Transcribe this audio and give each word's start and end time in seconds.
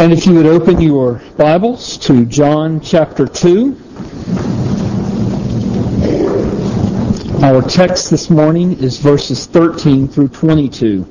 And 0.00 0.14
if 0.14 0.24
you 0.24 0.32
would 0.32 0.46
open 0.46 0.80
your 0.80 1.20
Bibles 1.36 1.98
to 1.98 2.24
John 2.24 2.80
chapter 2.80 3.26
2. 3.26 3.76
Our 7.42 7.60
text 7.60 8.08
this 8.08 8.30
morning 8.30 8.82
is 8.82 8.96
verses 8.96 9.44
13 9.44 10.08
through 10.08 10.28
22. 10.28 11.04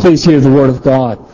Please 0.00 0.24
hear 0.24 0.38
the 0.38 0.52
word 0.52 0.70
of 0.70 0.84
God. 0.84 1.33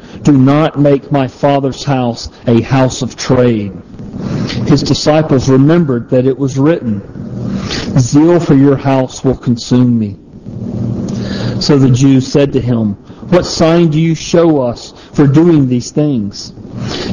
Do 0.23 0.33
not 0.33 0.79
make 0.79 1.11
my 1.11 1.27
father's 1.27 1.83
house 1.83 2.29
a 2.45 2.61
house 2.61 3.01
of 3.01 3.15
trade. 3.15 3.73
His 4.67 4.83
disciples 4.83 5.49
remembered 5.49 6.09
that 6.11 6.25
it 6.25 6.37
was 6.37 6.59
written, 6.59 7.01
Zeal 7.99 8.39
for 8.39 8.53
your 8.53 8.77
house 8.77 9.23
will 9.23 9.37
consume 9.37 9.97
me. 9.97 10.17
So 11.59 11.77
the 11.77 11.89
Jews 11.89 12.31
said 12.31 12.53
to 12.53 12.61
him, 12.61 12.93
What 13.29 13.45
sign 13.45 13.89
do 13.89 13.99
you 13.99 14.15
show 14.15 14.61
us 14.61 14.93
for 15.13 15.27
doing 15.27 15.67
these 15.67 15.91
things? 15.91 16.51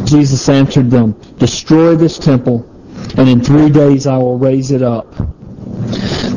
Jesus 0.05 0.49
answered 0.49 0.91
them, 0.91 1.13
Destroy 1.39 1.97
this 1.97 2.19
temple, 2.19 2.69
and 3.17 3.29
in 3.29 3.43
three 3.43 3.71
days 3.71 4.07
I 4.07 4.19
will 4.19 4.39
raise 4.39 4.71
it 4.71 4.83
up. 4.83 5.15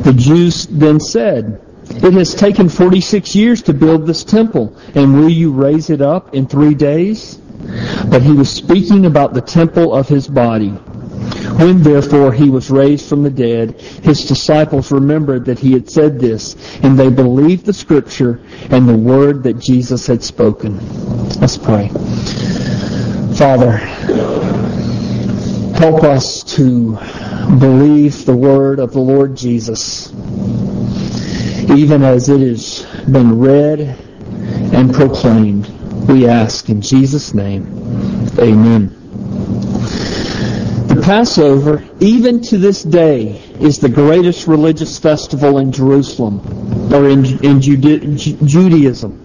The 0.04 0.14
Jews 0.16 0.66
then 0.66 1.00
said, 1.00 1.60
It 2.02 2.14
has 2.14 2.34
taken 2.34 2.68
46 2.68 3.34
years 3.36 3.62
to 3.62 3.72
build 3.72 4.06
this 4.06 4.24
temple, 4.24 4.76
and 4.94 5.14
will 5.14 5.28
you 5.28 5.52
raise 5.52 5.88
it 5.88 6.00
up 6.00 6.34
in 6.34 6.46
three 6.46 6.74
days? 6.74 7.36
But 8.08 8.22
he 8.22 8.32
was 8.32 8.50
speaking 8.50 9.06
about 9.06 9.34
the 9.34 9.40
temple 9.40 9.94
of 9.94 10.08
his 10.08 10.26
body. 10.26 10.70
When 11.58 11.82
therefore 11.82 12.32
he 12.32 12.50
was 12.50 12.70
raised 12.70 13.08
from 13.08 13.22
the 13.22 13.30
dead, 13.30 13.80
his 13.80 14.24
disciples 14.24 14.90
remembered 14.90 15.44
that 15.44 15.60
he 15.60 15.72
had 15.72 15.88
said 15.88 16.18
this, 16.18 16.56
and 16.82 16.98
they 16.98 17.08
believed 17.08 17.66
the 17.66 17.72
scripture 17.72 18.40
and 18.70 18.88
the 18.88 18.96
word 18.96 19.44
that 19.44 19.60
Jesus 19.60 20.06
had 20.06 20.24
spoken. 20.24 20.78
Let's 21.40 21.56
pray. 21.56 21.88
Father, 23.36 23.76
help 25.76 26.02
us 26.02 26.42
to 26.56 26.96
believe 27.60 28.24
the 28.24 28.36
word 28.36 28.80
of 28.80 28.92
the 28.92 29.00
Lord 29.00 29.36
Jesus, 29.36 30.12
even 31.70 32.02
as 32.02 32.28
it 32.28 32.40
has 32.40 32.86
been 33.10 33.38
read 33.38 33.80
and 34.72 34.92
proclaimed. 34.92 35.68
We 36.08 36.26
ask 36.26 36.68
in 36.68 36.80
Jesus' 36.80 37.34
name. 37.34 37.66
Amen. 38.38 38.88
The 40.88 41.00
Passover, 41.02 41.82
even 42.00 42.40
to 42.42 42.58
this 42.58 42.82
day, 42.82 43.40
is 43.60 43.78
the 43.78 43.88
greatest 43.88 44.46
religious 44.46 44.98
festival 44.98 45.58
in 45.58 45.72
Jerusalem, 45.72 46.40
or 46.92 47.08
in, 47.08 47.24
in 47.44 47.60
Judaism. 47.60 49.18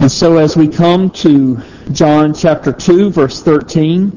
And 0.00 0.10
so 0.10 0.36
as 0.36 0.56
we 0.56 0.68
come 0.68 1.10
to 1.10 1.60
John 1.92 2.34
chapter 2.34 2.72
2, 2.72 3.10
verse 3.10 3.42
13, 3.42 4.10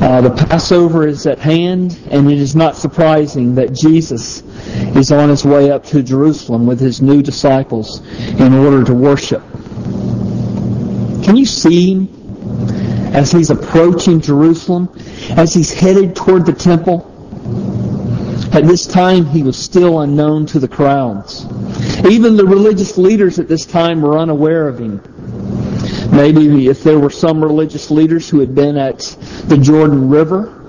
uh, 0.00 0.20
the 0.20 0.30
Passover 0.30 1.06
is 1.06 1.26
at 1.26 1.38
hand, 1.38 1.98
and 2.10 2.30
it 2.30 2.38
is 2.38 2.54
not 2.54 2.76
surprising 2.76 3.54
that 3.54 3.72
Jesus 3.72 4.42
is 4.96 5.12
on 5.12 5.28
his 5.28 5.44
way 5.44 5.70
up 5.70 5.84
to 5.86 6.02
Jerusalem 6.02 6.66
with 6.66 6.80
his 6.80 7.00
new 7.00 7.22
disciples 7.22 8.00
in 8.38 8.54
order 8.54 8.84
to 8.84 8.94
worship. 8.94 9.42
Can 11.24 11.36
you 11.36 11.46
see 11.46 12.08
as 13.14 13.30
he's 13.30 13.50
approaching 13.50 14.20
Jerusalem, 14.20 14.88
as 15.30 15.54
he's 15.54 15.72
headed 15.72 16.16
toward 16.16 16.44
the 16.46 16.52
temple? 16.52 17.10
At 18.52 18.66
this 18.66 18.86
time, 18.86 19.26
he 19.26 19.42
was 19.42 19.56
still 19.56 20.00
unknown 20.00 20.46
to 20.46 20.58
the 20.58 20.68
crowds. 20.68 21.44
Even 22.08 22.36
the 22.36 22.44
religious 22.46 22.98
leaders 22.98 23.38
at 23.38 23.48
this 23.48 23.64
time 23.66 24.02
were 24.02 24.18
unaware 24.18 24.68
of 24.68 24.78
him. 24.78 25.00
Maybe 26.12 26.68
if 26.68 26.82
there 26.82 26.98
were 26.98 27.10
some 27.10 27.42
religious 27.42 27.90
leaders 27.90 28.28
who 28.28 28.40
had 28.40 28.54
been 28.54 28.76
at 28.76 29.00
the 29.46 29.56
Jordan 29.56 30.08
River 30.08 30.60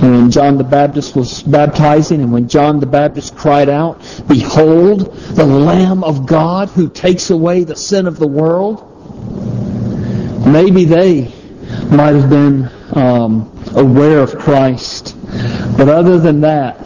when 0.00 0.30
John 0.30 0.58
the 0.58 0.64
Baptist 0.64 1.16
was 1.16 1.42
baptizing 1.42 2.20
and 2.20 2.32
when 2.32 2.48
John 2.48 2.80
the 2.80 2.86
Baptist 2.86 3.36
cried 3.36 3.68
out, 3.68 4.00
Behold, 4.28 5.14
the 5.34 5.44
Lamb 5.44 6.04
of 6.04 6.26
God 6.26 6.68
who 6.70 6.88
takes 6.88 7.30
away 7.30 7.64
the 7.64 7.76
sin 7.76 8.06
of 8.06 8.18
the 8.18 8.26
world. 8.26 8.90
Maybe 10.46 10.84
they 10.84 11.32
might 11.90 12.14
have 12.14 12.28
been 12.28 12.70
um, 12.92 13.50
aware 13.74 14.20
of 14.20 14.38
Christ. 14.38 15.16
But 15.76 15.88
other 15.88 16.18
than 16.18 16.40
that, 16.42 16.76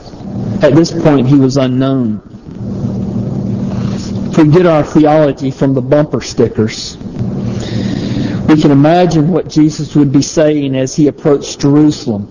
at 0.62 0.74
this 0.74 0.90
point 0.92 1.26
he 1.26 1.36
was 1.36 1.56
unknown. 1.56 2.20
Forget 4.32 4.66
our 4.66 4.84
theology 4.84 5.50
from 5.50 5.74
the 5.74 5.82
bumper 5.82 6.20
stickers, 6.20 6.96
we 8.48 8.60
can 8.60 8.70
imagine 8.70 9.28
what 9.28 9.48
Jesus 9.48 9.94
would 9.94 10.10
be 10.10 10.22
saying 10.22 10.74
as 10.74 10.96
he 10.96 11.06
approached 11.06 11.60
Jerusalem. 11.60 12.26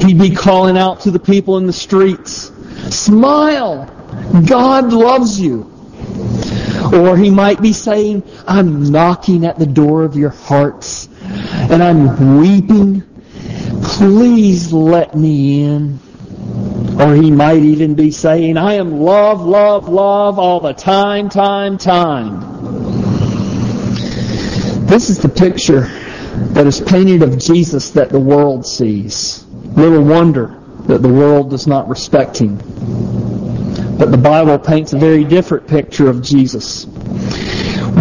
He'd 0.00 0.18
be 0.18 0.34
calling 0.34 0.76
out 0.76 1.00
to 1.02 1.10
the 1.10 1.20
people 1.20 1.56
in 1.56 1.66
the 1.66 1.72
streets, 1.72 2.50
Smile! 2.90 3.94
God 4.46 4.92
loves 4.92 5.40
you. 5.40 5.72
Or 6.92 7.16
he 7.16 7.30
might 7.30 7.60
be 7.60 7.72
saying, 7.72 8.22
I'm 8.46 8.90
knocking 8.90 9.44
at 9.44 9.58
the 9.58 9.66
door 9.66 10.04
of 10.04 10.16
your 10.16 10.30
hearts 10.30 11.08
and 11.22 11.82
I'm 11.82 12.40
weeping. 12.40 13.02
Please 13.82 14.72
let 14.72 15.14
me 15.14 15.62
in. 15.64 15.98
Or 16.98 17.14
he 17.14 17.30
might 17.30 17.62
even 17.62 17.94
be 17.94 18.10
saying, 18.10 18.56
I 18.56 18.74
am 18.74 19.00
love, 19.00 19.44
love, 19.44 19.88
love 19.88 20.38
all 20.38 20.60
the 20.60 20.72
time, 20.72 21.28
time, 21.28 21.78
time. 21.78 22.57
This 24.88 25.10
is 25.10 25.18
the 25.18 25.28
picture 25.28 25.82
that 26.54 26.66
is 26.66 26.80
painted 26.80 27.22
of 27.22 27.38
Jesus 27.38 27.90
that 27.90 28.08
the 28.08 28.18
world 28.18 28.66
sees. 28.66 29.44
Little 29.76 30.02
wonder 30.02 30.58
that 30.86 31.02
the 31.02 31.08
world 31.08 31.50
does 31.50 31.66
not 31.66 31.90
respect 31.90 32.38
him. 32.38 32.56
But 33.98 34.10
the 34.10 34.16
Bible 34.16 34.58
paints 34.58 34.94
a 34.94 34.98
very 34.98 35.24
different 35.24 35.68
picture 35.68 36.08
of 36.08 36.22
Jesus. 36.22 36.86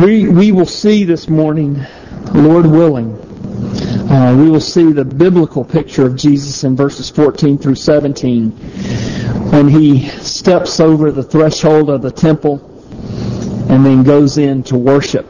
We, 0.02 0.30
we 0.30 0.54
will 0.54 0.66
see 0.66 1.04
this 1.04 1.28
morning, 1.28 1.86
Lord 2.34 2.66
willing, 2.66 3.20
uh, 4.10 4.34
we 4.40 4.50
will 4.50 4.62
see 4.62 4.94
the 4.94 5.04
biblical 5.04 5.66
picture 5.66 6.06
of 6.06 6.16
Jesus 6.16 6.64
in 6.64 6.78
verses 6.78 7.10
14 7.10 7.58
through 7.58 7.76
17 7.76 8.52
when 9.52 9.68
he 9.68 10.08
steps 10.08 10.80
over 10.80 11.12
the 11.12 11.24
threshold 11.24 11.90
of 11.90 12.02
the 12.02 12.12
temple 12.12 12.62
and 13.70 13.86
then 13.86 14.04
goes 14.04 14.38
in 14.38 14.64
to 14.64 14.78
worship. 14.78 15.28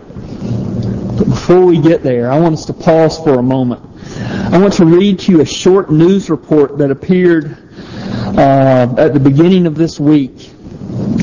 But 1.17 1.29
before 1.29 1.65
we 1.65 1.79
get 1.79 2.03
there, 2.03 2.31
I 2.31 2.39
want 2.39 2.53
us 2.53 2.65
to 2.65 2.73
pause 2.73 3.17
for 3.17 3.39
a 3.39 3.43
moment. 3.43 3.81
I 4.53 4.57
want 4.59 4.73
to 4.73 4.85
read 4.85 5.19
to 5.21 5.31
you 5.31 5.41
a 5.41 5.45
short 5.45 5.91
news 5.91 6.29
report 6.29 6.77
that 6.77 6.91
appeared 6.91 7.57
uh, 8.37 8.93
at 8.97 9.13
the 9.13 9.19
beginning 9.19 9.65
of 9.65 9.75
this 9.75 9.99
week. 9.99 10.51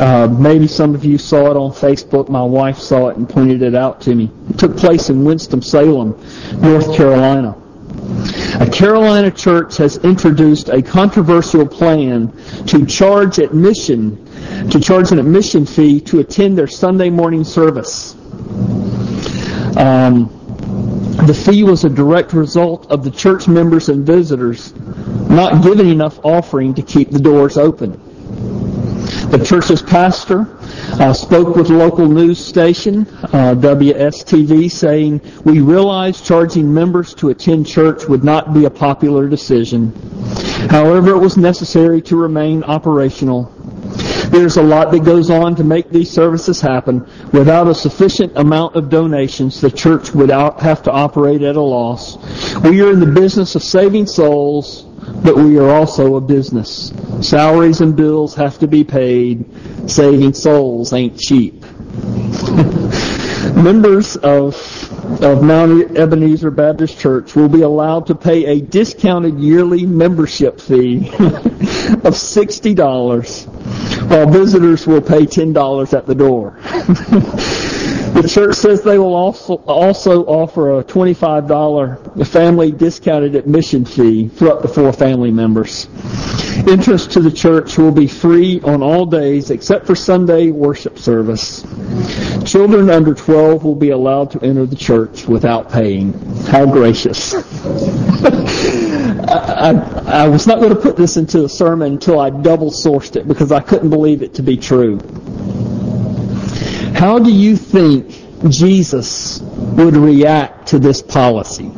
Uh, 0.00 0.26
maybe 0.26 0.66
some 0.66 0.94
of 0.96 1.04
you 1.04 1.16
saw 1.16 1.50
it 1.50 1.56
on 1.56 1.70
Facebook. 1.70 2.28
My 2.28 2.42
wife 2.42 2.78
saw 2.78 3.08
it 3.08 3.16
and 3.16 3.28
pointed 3.28 3.62
it 3.62 3.76
out 3.76 4.00
to 4.02 4.14
me. 4.14 4.30
It 4.50 4.58
took 4.58 4.76
place 4.76 5.10
in 5.10 5.24
Winston-Salem, 5.24 6.10
North 6.60 6.96
Carolina. 6.96 7.56
A 8.60 8.68
Carolina 8.70 9.30
church 9.30 9.76
has 9.76 9.98
introduced 9.98 10.68
a 10.68 10.82
controversial 10.82 11.66
plan 11.66 12.32
to 12.66 12.84
charge 12.84 13.38
admission, 13.38 14.24
to 14.70 14.80
charge 14.80 15.12
an 15.12 15.20
admission 15.20 15.64
fee 15.64 16.00
to 16.00 16.18
attend 16.18 16.58
their 16.58 16.66
Sunday 16.66 17.10
morning 17.10 17.44
service. 17.44 18.16
Um, 19.76 20.28
the 21.26 21.34
fee 21.34 21.62
was 21.62 21.84
a 21.84 21.90
direct 21.90 22.32
result 22.32 22.90
of 22.90 23.02
the 23.02 23.10
church 23.10 23.48
members 23.48 23.88
and 23.88 24.06
visitors 24.06 24.74
not 25.28 25.62
giving 25.62 25.88
enough 25.88 26.18
offering 26.24 26.74
to 26.74 26.82
keep 26.82 27.10
the 27.10 27.18
doors 27.18 27.56
open. 27.56 28.00
The 29.30 29.44
church's 29.44 29.82
pastor 29.82 30.56
uh, 31.00 31.12
spoke 31.12 31.56
with 31.56 31.70
local 31.70 32.06
news 32.08 32.38
station, 32.44 33.06
uh, 33.24 33.54
WSTV, 33.56 34.70
saying, 34.70 35.20
We 35.44 35.60
realize 35.60 36.20
charging 36.20 36.72
members 36.72 37.14
to 37.14 37.30
attend 37.30 37.66
church 37.66 38.04
would 38.06 38.22
not 38.22 38.54
be 38.54 38.66
a 38.66 38.70
popular 38.70 39.28
decision. 39.28 39.92
However, 40.70 41.10
it 41.10 41.18
was 41.18 41.36
necessary 41.36 42.00
to 42.02 42.16
remain 42.16 42.62
operational. 42.64 43.53
There's 44.30 44.56
a 44.56 44.62
lot 44.62 44.90
that 44.92 45.04
goes 45.04 45.30
on 45.30 45.54
to 45.56 45.64
make 45.64 45.90
these 45.90 46.10
services 46.10 46.60
happen. 46.60 47.06
Without 47.32 47.68
a 47.68 47.74
sufficient 47.74 48.36
amount 48.36 48.76
of 48.76 48.88
donations, 48.88 49.60
the 49.60 49.70
church 49.70 50.12
would 50.12 50.30
have 50.30 50.82
to 50.84 50.90
operate 50.90 51.42
at 51.42 51.56
a 51.56 51.60
loss. 51.60 52.16
We 52.62 52.82
are 52.82 52.90
in 52.90 53.00
the 53.00 53.06
business 53.06 53.54
of 53.54 53.62
saving 53.62 54.06
souls, 54.06 54.82
but 55.22 55.36
we 55.36 55.58
are 55.58 55.70
also 55.70 56.16
a 56.16 56.20
business. 56.20 56.92
Salaries 57.20 57.80
and 57.80 57.96
bills 57.96 58.34
have 58.34 58.58
to 58.58 58.66
be 58.66 58.84
paid. 58.84 59.44
Saving 59.90 60.34
souls 60.34 60.92
ain't 60.92 61.18
cheap. 61.18 61.62
Members 63.54 64.16
of 64.16 64.54
of 65.22 65.42
Mount 65.42 65.96
Ebenezer 65.96 66.50
Baptist 66.50 66.98
Church 66.98 67.34
will 67.34 67.48
be 67.48 67.62
allowed 67.62 68.06
to 68.06 68.14
pay 68.14 68.46
a 68.46 68.60
discounted 68.60 69.38
yearly 69.38 69.86
membership 69.86 70.60
fee 70.60 71.08
of 71.08 72.14
$60, 72.14 73.53
while 74.08 74.30
visitors 74.30 74.86
will 74.86 75.00
pay 75.00 75.22
$10 75.26 75.96
at 75.96 76.06
the 76.06 76.14
door. 76.14 76.58
the 78.14 78.28
church 78.28 78.54
says 78.56 78.82
they 78.82 78.98
will 78.98 79.14
also, 79.14 79.54
also 79.66 80.24
offer 80.24 80.78
a 80.78 80.84
$25 80.84 82.26
family 82.26 82.70
discounted 82.70 83.34
admission 83.34 83.84
fee 83.84 84.28
for 84.28 84.50
up 84.50 84.62
to 84.62 84.68
four 84.68 84.92
family 84.92 85.30
members. 85.30 85.88
Entrance 86.68 87.06
to 87.08 87.20
the 87.20 87.30
church 87.30 87.76
will 87.76 87.90
be 87.92 88.06
free 88.06 88.60
on 88.62 88.82
all 88.82 89.04
days 89.04 89.50
except 89.50 89.86
for 89.86 89.94
Sunday 89.94 90.50
worship 90.50 90.98
service. 90.98 91.62
Children 92.44 92.90
under 92.90 93.14
12 93.14 93.64
will 93.64 93.74
be 93.74 93.90
allowed 93.90 94.30
to 94.30 94.40
enter 94.42 94.64
the 94.66 94.76
church 94.76 95.26
without 95.26 95.70
paying. 95.72 96.12
How 96.44 96.66
gracious. 96.66 97.34
I, 99.34 100.24
I, 100.24 100.28
was 100.28 100.46
not 100.46 100.60
going 100.60 100.74
to 100.74 100.80
put 100.80 100.96
this 100.96 101.16
into 101.16 101.44
a 101.44 101.48
sermon 101.48 101.94
until 101.94 102.20
I 102.20 102.30
double 102.30 102.70
sourced 102.70 103.16
it 103.16 103.26
because 103.26 103.50
I 103.50 103.60
couldn't 103.60 103.90
believe 103.90 104.22
it 104.22 104.34
to 104.34 104.42
be 104.42 104.56
true. 104.56 104.98
How 106.94 107.18
do 107.18 107.32
you 107.32 107.56
think 107.56 108.22
Jesus 108.48 109.40
would 109.40 109.96
react 109.96 110.68
to 110.68 110.78
this 110.78 111.02
policy? 111.02 111.72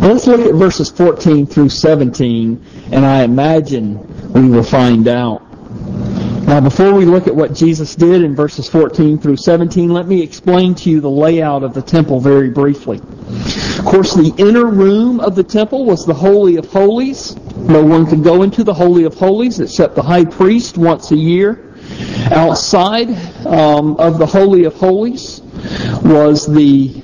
Let's 0.00 0.26
look 0.26 0.40
at 0.40 0.54
verses 0.54 0.90
14 0.90 1.46
through 1.46 1.68
17, 1.68 2.64
and 2.90 3.06
I 3.06 3.22
imagine 3.22 4.32
we 4.32 4.48
will 4.48 4.62
find 4.62 5.06
out. 5.06 5.49
Now, 6.50 6.60
before 6.60 6.92
we 6.92 7.04
look 7.04 7.28
at 7.28 7.36
what 7.36 7.54
Jesus 7.54 7.94
did 7.94 8.24
in 8.24 8.34
verses 8.34 8.68
14 8.68 9.20
through 9.20 9.36
17, 9.36 9.88
let 9.88 10.08
me 10.08 10.20
explain 10.20 10.74
to 10.74 10.90
you 10.90 11.00
the 11.00 11.08
layout 11.08 11.62
of 11.62 11.74
the 11.74 11.80
temple 11.80 12.18
very 12.18 12.50
briefly. 12.50 12.98
Of 12.98 13.84
course, 13.84 14.14
the 14.14 14.34
inner 14.36 14.66
room 14.66 15.20
of 15.20 15.36
the 15.36 15.44
temple 15.44 15.84
was 15.84 16.04
the 16.04 16.12
Holy 16.12 16.56
of 16.56 16.66
Holies. 16.66 17.36
No 17.56 17.84
one 17.84 18.04
could 18.04 18.24
go 18.24 18.42
into 18.42 18.64
the 18.64 18.74
Holy 18.74 19.04
of 19.04 19.14
Holies 19.14 19.60
except 19.60 19.94
the 19.94 20.02
high 20.02 20.24
priest 20.24 20.76
once 20.76 21.12
a 21.12 21.16
year. 21.16 21.72
Outside 22.32 23.10
um, 23.46 23.96
of 23.98 24.18
the 24.18 24.26
Holy 24.26 24.64
of 24.64 24.74
Holies 24.74 25.42
was 26.02 26.52
the 26.52 27.00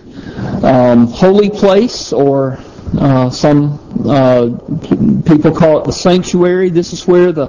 um, 0.65 1.07
holy 1.07 1.51
place 1.51 2.13
or 2.13 2.59
uh, 2.99 3.31
some 3.31 3.79
uh, 4.09 4.49
people 5.27 5.53
call 5.53 5.81
it 5.81 5.85
the 5.85 5.93
sanctuary. 5.93 6.71
This 6.71 6.93
is 6.93 7.07
where 7.07 7.33
the 7.33 7.47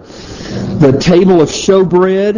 the 0.80 0.98
table 1.00 1.42
of 1.42 1.50
showbread, 1.50 2.38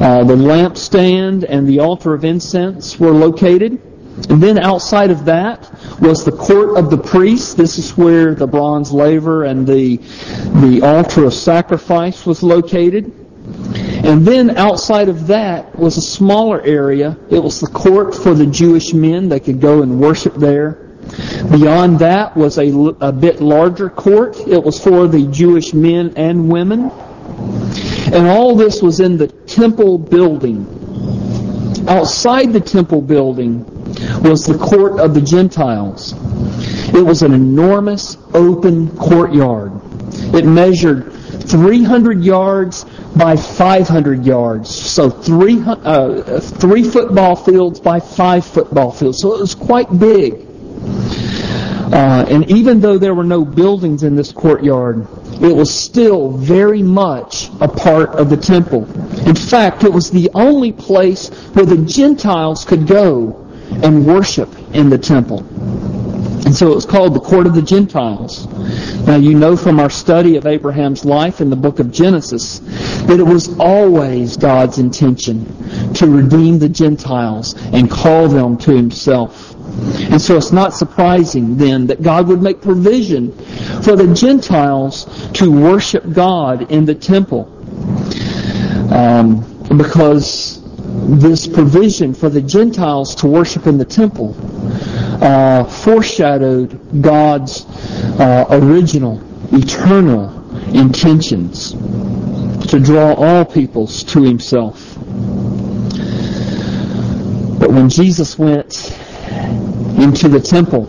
uh, 0.00 0.24
the 0.24 0.36
lampstand, 0.36 1.44
and 1.48 1.68
the 1.68 1.80
altar 1.80 2.14
of 2.14 2.24
incense 2.24 2.98
were 2.98 3.12
located. 3.12 3.82
And 4.28 4.42
then 4.42 4.58
outside 4.58 5.10
of 5.10 5.24
that 5.24 5.70
was 6.00 6.24
the 6.24 6.32
court 6.32 6.76
of 6.76 6.90
the 6.90 6.98
priests. 6.98 7.54
This 7.54 7.78
is 7.78 7.96
where 7.96 8.34
the 8.34 8.46
bronze 8.46 8.92
laver 8.92 9.44
and 9.44 9.66
the 9.66 9.96
the 9.96 10.82
altar 10.82 11.24
of 11.24 11.34
sacrifice 11.34 12.26
was 12.26 12.42
located. 12.42 13.12
And 14.04 14.26
then 14.26 14.56
outside 14.56 15.08
of 15.08 15.26
that 15.26 15.76
was 15.76 15.96
a 15.96 16.02
smaller 16.02 16.60
area. 16.62 17.16
It 17.30 17.42
was 17.42 17.60
the 17.60 17.66
court 17.66 18.14
for 18.14 18.34
the 18.34 18.46
Jewish 18.46 18.92
men. 18.92 19.28
They 19.28 19.40
could 19.40 19.60
go 19.60 19.82
and 19.82 20.00
worship 20.00 20.34
there. 20.34 20.89
Beyond 21.50 21.98
that 21.98 22.36
was 22.36 22.58
a, 22.58 22.70
a 23.00 23.12
bit 23.12 23.40
larger 23.40 23.90
court. 23.90 24.36
It 24.46 24.62
was 24.62 24.82
for 24.82 25.08
the 25.08 25.26
Jewish 25.28 25.72
men 25.74 26.14
and 26.16 26.50
women. 26.50 26.90
And 28.12 28.26
all 28.26 28.56
this 28.56 28.82
was 28.82 29.00
in 29.00 29.16
the 29.16 29.28
temple 29.28 29.98
building. 29.98 30.66
Outside 31.88 32.52
the 32.52 32.60
temple 32.60 33.00
building 33.00 33.64
was 34.22 34.46
the 34.46 34.58
court 34.58 35.00
of 35.00 35.14
the 35.14 35.20
Gentiles. 35.20 36.14
It 36.94 37.04
was 37.04 37.22
an 37.22 37.32
enormous 37.32 38.16
open 38.34 38.96
courtyard. 38.96 39.72
It 40.34 40.44
measured 40.44 41.12
300 41.12 42.22
yards 42.22 42.84
by 43.16 43.36
500 43.36 44.24
yards. 44.24 44.70
So 44.70 45.10
three, 45.10 45.62
uh, 45.66 46.40
three 46.40 46.82
football 46.82 47.36
fields 47.36 47.80
by 47.80 48.00
five 48.00 48.44
football 48.44 48.92
fields. 48.92 49.20
So 49.20 49.34
it 49.34 49.40
was 49.40 49.54
quite 49.54 49.98
big. 49.98 50.49
Uh, 51.92 52.24
and 52.28 52.48
even 52.50 52.80
though 52.80 52.98
there 52.98 53.14
were 53.14 53.24
no 53.24 53.44
buildings 53.44 54.02
in 54.02 54.14
this 54.14 54.32
courtyard, 54.32 55.06
it 55.42 55.54
was 55.54 55.72
still 55.72 56.30
very 56.30 56.82
much 56.82 57.50
a 57.60 57.68
part 57.68 58.10
of 58.10 58.30
the 58.30 58.36
temple. 58.36 58.84
In 59.26 59.34
fact, 59.34 59.82
it 59.82 59.92
was 59.92 60.10
the 60.10 60.30
only 60.34 60.72
place 60.72 61.28
where 61.52 61.66
the 61.66 61.78
Gentiles 61.78 62.64
could 62.64 62.86
go 62.86 63.46
and 63.82 64.06
worship 64.06 64.48
in 64.72 64.88
the 64.88 64.98
temple. 64.98 65.44
And 66.50 66.54
so 66.54 66.72
it 66.72 66.74
was 66.74 66.86
called 66.86 67.14
the 67.14 67.20
Court 67.20 67.46
of 67.46 67.54
the 67.54 67.62
Gentiles. 67.62 68.46
Now 69.06 69.16
you 69.16 69.38
know 69.38 69.56
from 69.56 69.78
our 69.78 69.90
study 69.90 70.36
of 70.36 70.46
Abraham's 70.46 71.04
life 71.04 71.40
in 71.40 71.50
the 71.50 71.56
book 71.56 71.78
of 71.78 71.92
Genesis 71.92 72.58
that 73.06 73.20
it 73.20 73.24
was 73.24 73.56
always 73.58 74.36
God's 74.36 74.78
intention 74.78 75.44
to 75.94 76.06
redeem 76.06 76.58
the 76.58 76.68
Gentiles 76.68 77.54
and 77.72 77.90
call 77.90 78.26
them 78.26 78.56
to 78.58 78.72
himself. 78.72 79.49
And 80.10 80.20
so 80.20 80.36
it's 80.36 80.52
not 80.52 80.74
surprising 80.74 81.56
then 81.56 81.86
that 81.88 82.02
God 82.02 82.28
would 82.28 82.42
make 82.42 82.60
provision 82.60 83.32
for 83.82 83.96
the 83.96 84.12
Gentiles 84.14 85.06
to 85.34 85.50
worship 85.50 86.12
God 86.12 86.70
in 86.70 86.84
the 86.84 86.94
temple. 86.94 87.56
Um, 88.92 89.46
because 89.76 90.60
this 91.18 91.46
provision 91.46 92.14
for 92.14 92.28
the 92.28 92.40
Gentiles 92.40 93.14
to 93.16 93.26
worship 93.26 93.66
in 93.66 93.78
the 93.78 93.84
temple 93.84 94.34
uh, 95.22 95.64
foreshadowed 95.64 97.02
God's 97.02 97.64
uh, 98.18 98.46
original, 98.50 99.20
eternal 99.52 100.36
intentions 100.74 101.72
to 102.70 102.80
draw 102.80 103.14
all 103.14 103.44
peoples 103.44 104.02
to 104.04 104.22
himself. 104.22 104.96
But 107.58 107.70
when 107.72 107.88
Jesus 107.88 108.38
went 108.38 108.98
into 110.00 110.28
the 110.28 110.40
temple, 110.40 110.88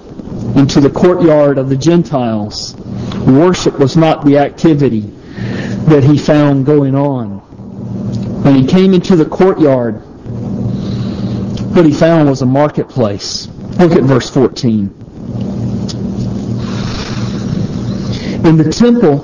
into 0.57 0.79
the 0.79 0.89
courtyard 0.89 1.57
of 1.57 1.69
the 1.69 1.75
Gentiles. 1.75 2.75
Worship 3.27 3.77
was 3.77 3.97
not 3.97 4.25
the 4.25 4.37
activity 4.37 5.01
that 5.01 6.03
he 6.03 6.17
found 6.17 6.65
going 6.65 6.95
on. 6.95 7.39
When 8.43 8.55
he 8.55 8.65
came 8.65 8.93
into 8.93 9.15
the 9.15 9.25
courtyard, 9.25 9.95
what 11.75 11.85
he 11.85 11.91
found 11.91 12.29
was 12.29 12.41
a 12.41 12.45
marketplace. 12.45 13.47
Look 13.77 13.91
at 13.93 14.03
verse 14.03 14.29
14. 14.29 14.87
In 18.45 18.57
the 18.57 18.71
temple, 18.71 19.19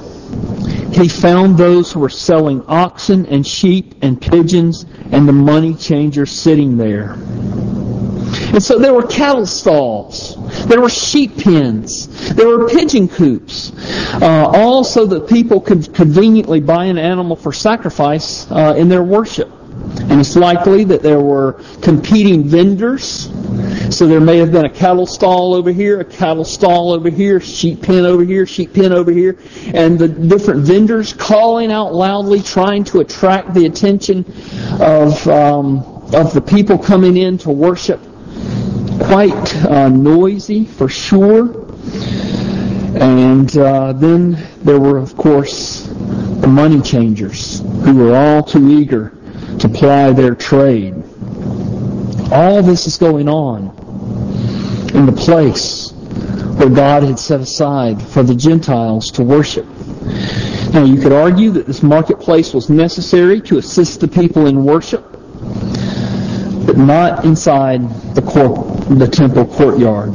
he 0.92 1.08
found 1.08 1.58
those 1.58 1.92
who 1.92 2.00
were 2.00 2.10
selling 2.10 2.64
oxen 2.68 3.26
and 3.28 3.46
sheep 3.46 3.96
and 4.02 4.22
pigeons 4.22 4.86
and 5.12 5.28
the 5.28 5.34
money 5.34 5.74
changers 5.74 6.32
sitting 6.32 6.78
there. 6.78 7.16
And 8.54 8.64
so 8.64 8.80
there 8.80 8.94
were 8.94 9.06
cattle 9.06 9.46
stalls. 9.46 10.36
There 10.66 10.82
were 10.82 10.90
sheep 10.90 11.38
pens. 11.38 12.34
There 12.34 12.48
were 12.48 12.68
pigeon 12.70 13.08
coops. 13.08 13.72
Uh, 14.14 14.52
all 14.54 14.84
so 14.84 15.06
that 15.06 15.28
people 15.28 15.60
could 15.60 15.94
conveniently 15.94 16.60
buy 16.60 16.86
an 16.86 16.98
animal 16.98 17.36
for 17.36 17.52
sacrifice 17.52 18.50
uh, 18.52 18.76
in 18.78 18.90
their 18.90 19.04
worship. 19.04 19.52
And 20.10 20.20
it's 20.20 20.36
likely 20.36 20.84
that 20.86 21.04
there 21.04 21.20
were 21.20 21.62
competing 21.82 22.46
vendors. 22.46 23.30
So 23.96 24.08
there 24.08 24.20
may 24.20 24.38
have 24.38 24.52
been 24.52 24.66
a 24.66 24.70
cattle 24.70 25.06
stall 25.06 25.54
over 25.54 25.72
here, 25.72 26.00
a 26.00 26.06
cattle 26.06 26.46
stall 26.46 26.94
over 26.94 27.10
here, 27.10 27.40
sheep 27.40 27.82
pen 27.82 28.06
over 28.06 28.24
here, 28.24 28.46
sheep 28.46 28.74
pen 28.74 28.92
over 28.92 29.12
here, 29.12 29.38
and 29.74 29.98
the 29.98 30.08
different 30.08 30.62
vendors 30.62 31.14
calling 31.14 31.72
out 31.72 31.94
loudly, 31.94 32.42
trying 32.42 32.84
to 32.86 33.00
attract 33.00 33.54
the 33.54 33.66
attention 33.66 34.26
of 34.82 35.28
um, 35.28 35.80
of 36.14 36.34
the 36.34 36.42
people 36.42 36.78
coming 36.78 37.18
in 37.18 37.38
to 37.38 37.50
worship 37.50 38.00
quite 39.00 39.56
uh, 39.66 39.90
noisy 39.90 40.66
for 40.66 40.90
sure. 40.90 41.66
And 43.00 43.56
uh, 43.58 43.94
then 43.94 44.32
there 44.64 44.80
were, 44.80 44.98
of 44.98 45.16
course, 45.16 45.84
the 45.88 46.48
money 46.48 46.82
changers 46.82 47.60
who 47.60 47.96
were 47.96 48.16
all 48.16 48.44
too 48.44 48.70
eager 48.70 49.14
to 49.60 49.70
ply 49.70 50.12
their 50.12 50.36
trade. 50.36 50.96
All 52.32 52.62
this 52.62 52.88
is 52.88 52.98
going 52.98 53.30
on 53.30 53.70
in 54.94 55.06
the 55.06 55.12
place 55.12 55.92
where 56.58 56.70
God 56.70 57.04
had 57.04 57.20
set 57.20 57.40
aside 57.40 58.02
for 58.02 58.24
the 58.24 58.36
Gentiles 58.36 59.12
to 59.12 59.24
worship. 59.24 59.66
Now 60.74 60.84
you 60.84 61.00
could 61.00 61.12
argue 61.12 61.52
that 61.52 61.68
this 61.68 61.84
marketplace 61.84 62.54
was 62.54 62.70
necessary 62.70 63.42
to 63.42 63.58
assist 63.58 64.00
the 64.00 64.08
people 64.08 64.48
in 64.48 64.64
worship, 64.64 65.06
but 66.68 66.78
not 66.78 67.24
inside 67.24 67.80
the, 68.14 68.22
court, 68.22 68.82
the 69.00 69.08
temple 69.08 69.46
courtyard. 69.46 70.14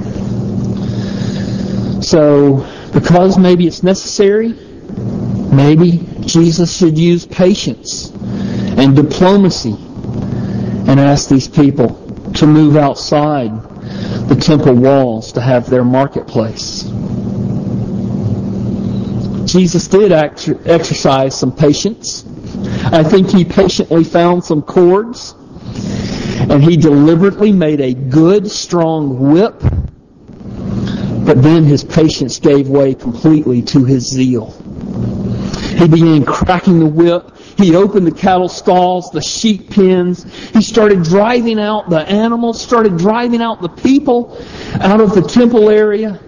So, 2.04 2.68
because 2.92 3.38
maybe 3.38 3.66
it's 3.66 3.82
necessary, 3.82 4.48
maybe 4.48 6.06
Jesus 6.20 6.76
should 6.76 6.98
use 6.98 7.24
patience 7.24 8.10
and 8.10 8.94
diplomacy 8.94 9.72
and 9.72 11.00
ask 11.00 11.30
these 11.30 11.48
people 11.48 11.88
to 12.34 12.46
move 12.46 12.76
outside 12.76 13.50
the 14.28 14.36
temple 14.36 14.74
walls 14.74 15.32
to 15.32 15.40
have 15.40 15.70
their 15.70 15.84
marketplace. 15.84 16.82
Jesus 19.50 19.88
did 19.88 20.12
exercise 20.12 21.34
some 21.34 21.56
patience. 21.56 22.26
I 22.84 23.02
think 23.02 23.30
he 23.30 23.46
patiently 23.46 24.04
found 24.04 24.44
some 24.44 24.60
cords 24.60 25.34
and 26.50 26.62
he 26.62 26.76
deliberately 26.76 27.52
made 27.52 27.80
a 27.80 27.94
good, 27.94 28.50
strong 28.50 29.32
whip. 29.32 29.60
But 31.24 31.42
then 31.42 31.64
his 31.64 31.84
patience 31.84 32.38
gave 32.38 32.68
way 32.68 32.94
completely 32.94 33.62
to 33.62 33.84
his 33.84 34.08
zeal. 34.08 34.50
He 35.78 35.88
began 35.88 36.24
cracking 36.24 36.78
the 36.80 36.86
whip 36.86 37.32
he 37.56 37.76
opened 37.76 38.06
the 38.06 38.12
cattle 38.12 38.48
stalls, 38.48 39.10
the 39.10 39.20
sheep 39.20 39.70
pens. 39.70 40.24
He 40.50 40.62
started 40.62 41.02
driving 41.02 41.60
out 41.60 41.90
the 41.90 42.00
animals, 42.00 42.60
started 42.60 42.96
driving 42.96 43.42
out 43.42 43.62
the 43.62 43.68
people 43.68 44.36
out 44.80 45.00
of 45.00 45.14
the 45.14 45.22
temple 45.22 45.70
area. 45.70 46.18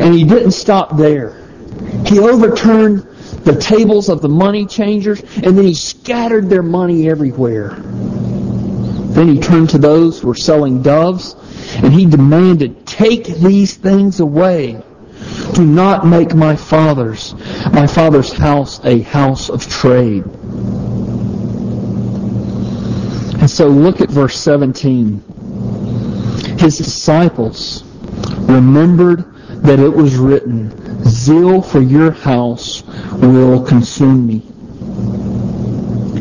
And 0.00 0.14
he 0.14 0.24
didn't 0.24 0.52
stop 0.52 0.96
there. 0.96 1.46
He 2.06 2.18
overturned 2.20 3.06
the 3.44 3.56
tables 3.60 4.08
of 4.08 4.22
the 4.22 4.28
money 4.28 4.66
changers, 4.66 5.20
and 5.20 5.58
then 5.58 5.64
he 5.64 5.74
scattered 5.74 6.48
their 6.48 6.62
money 6.62 7.08
everywhere. 7.08 7.76
Then 9.10 9.28
he 9.34 9.40
turned 9.40 9.70
to 9.70 9.78
those 9.78 10.20
who 10.20 10.28
were 10.28 10.34
selling 10.34 10.82
doves, 10.82 11.34
and 11.76 11.92
he 11.92 12.06
demanded, 12.06 12.86
Take 12.86 13.26
these 13.26 13.74
things 13.74 14.20
away. 14.20 14.80
Do 15.54 15.66
not 15.66 16.06
make 16.06 16.34
my 16.34 16.56
father's, 16.56 17.34
my 17.72 17.86
father's 17.86 18.32
house 18.32 18.80
a 18.84 19.00
house 19.00 19.50
of 19.50 19.68
trade. 19.68 20.24
And 23.40 23.50
so 23.50 23.68
look 23.68 24.00
at 24.00 24.10
verse 24.10 24.38
17. 24.38 25.22
His 26.58 26.78
disciples 26.78 27.82
remembered 28.40 29.24
that 29.62 29.80
it 29.80 29.92
was 29.92 30.16
written, 30.16 31.04
Zeal 31.04 31.62
for 31.62 31.80
your 31.80 32.12
house 32.12 32.82
will 33.12 33.62
consume 33.64 34.26
me. 34.26 34.49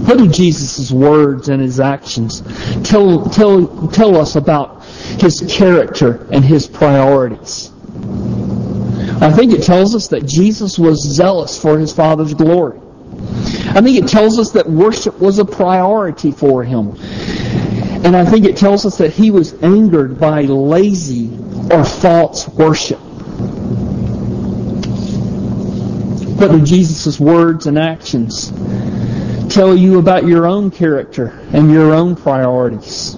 What 0.10 0.18
do 0.18 0.28
Jesus' 0.28 0.92
words 0.92 1.50
and 1.50 1.62
his 1.62 1.80
actions 1.80 2.42
tell, 2.84 3.30
tell, 3.30 3.88
tell 3.90 4.18
us 4.18 4.36
about 4.36 4.84
his 5.22 5.46
character 5.48 6.26
and 6.32 6.44
his 6.44 6.66
priorities? 6.66 7.70
I 9.22 9.32
think 9.32 9.54
it 9.54 9.62
tells 9.62 9.94
us 9.94 10.08
that 10.08 10.26
Jesus 10.26 10.80
was 10.80 11.00
zealous 11.04 11.62
for 11.62 11.78
his 11.78 11.94
Father's 11.94 12.34
glory. 12.34 12.80
I 13.68 13.82
think 13.82 14.04
it 14.04 14.08
tells 14.08 14.40
us 14.40 14.50
that 14.54 14.68
worship 14.68 15.20
was 15.20 15.38
a 15.38 15.46
priority 15.46 16.32
for 16.32 16.64
him. 16.64 16.96
And 18.04 18.16
I 18.16 18.26
think 18.26 18.46
it 18.46 18.58
tells 18.58 18.88
us 18.88 18.98
that 18.98 19.14
he 19.14 19.30
was 19.30 19.54
angered 19.62 20.20
by 20.20 20.42
lazy 20.42 21.30
or 21.70 21.86
false 21.86 22.48
worship. 22.48 22.98
What 26.40 26.50
do 26.50 26.64
Jesus' 26.64 27.20
words 27.20 27.68
and 27.68 27.78
actions 27.78 28.52
tell 29.50 29.76
you 29.76 30.00
about 30.00 30.26
your 30.26 30.46
own 30.46 30.72
character 30.72 31.40
and 31.52 31.72
your 31.72 31.94
own 31.94 32.16
priorities? 32.16 33.16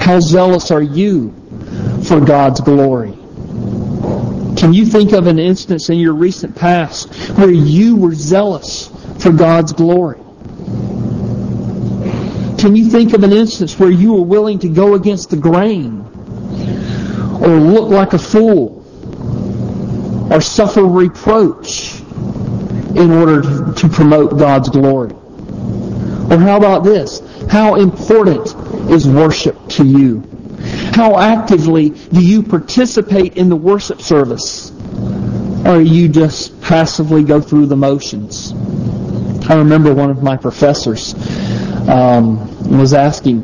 How 0.00 0.20
zealous 0.20 0.70
are 0.70 0.82
you 0.82 1.34
for 2.04 2.20
God's 2.20 2.60
glory? 2.60 3.12
Can 4.56 4.72
you 4.72 4.86
think 4.86 5.12
of 5.12 5.26
an 5.26 5.38
instance 5.38 5.88
in 5.88 5.98
your 5.98 6.14
recent 6.14 6.56
past 6.56 7.14
where 7.38 7.50
you 7.50 7.96
were 7.96 8.14
zealous 8.14 8.90
for 9.18 9.32
God's 9.32 9.72
glory? 9.72 10.18
Can 12.58 12.74
you 12.74 12.90
think 12.90 13.12
of 13.12 13.22
an 13.22 13.32
instance 13.32 13.78
where 13.78 13.90
you 13.90 14.14
were 14.14 14.22
willing 14.22 14.58
to 14.60 14.68
go 14.68 14.94
against 14.94 15.30
the 15.30 15.36
grain 15.36 16.00
or 17.40 17.60
look 17.60 17.88
like 17.90 18.14
a 18.14 18.18
fool 18.18 18.84
or 20.32 20.40
suffer 20.40 20.84
reproach 20.84 22.02
in 22.96 23.10
order 23.10 23.72
to, 23.72 23.88
promote 23.88 24.38
God's 24.38 24.68
glory? 24.68 25.12
Or 26.30 26.38
how 26.38 26.56
about 26.56 26.84
this? 26.84 27.22
How 27.48 27.76
important 27.76 28.54
is 28.90 29.08
worship 29.08 29.56
to 29.70 29.86
you? 29.86 30.22
How 30.92 31.18
actively 31.18 31.90
do 31.90 32.24
you 32.24 32.42
participate 32.42 33.36
in 33.36 33.48
the 33.48 33.56
worship 33.56 34.00
service? 34.00 34.70
Or 35.66 35.80
you 35.80 36.08
just 36.08 36.60
passively 36.60 37.24
go 37.24 37.40
through 37.40 37.66
the 37.66 37.76
motions? 37.76 38.52
I 39.48 39.54
remember 39.54 39.94
one 39.94 40.10
of 40.10 40.22
my 40.22 40.36
professors 40.36 41.14
um, 41.88 42.78
was 42.78 42.92
asking, 42.92 43.42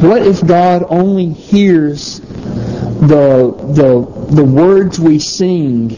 what 0.00 0.22
if 0.22 0.46
God 0.46 0.84
only 0.88 1.32
hears 1.32 2.20
the, 2.20 3.54
the, 3.74 4.34
the 4.34 4.44
words 4.44 4.98
we 4.98 5.18
sing 5.18 5.90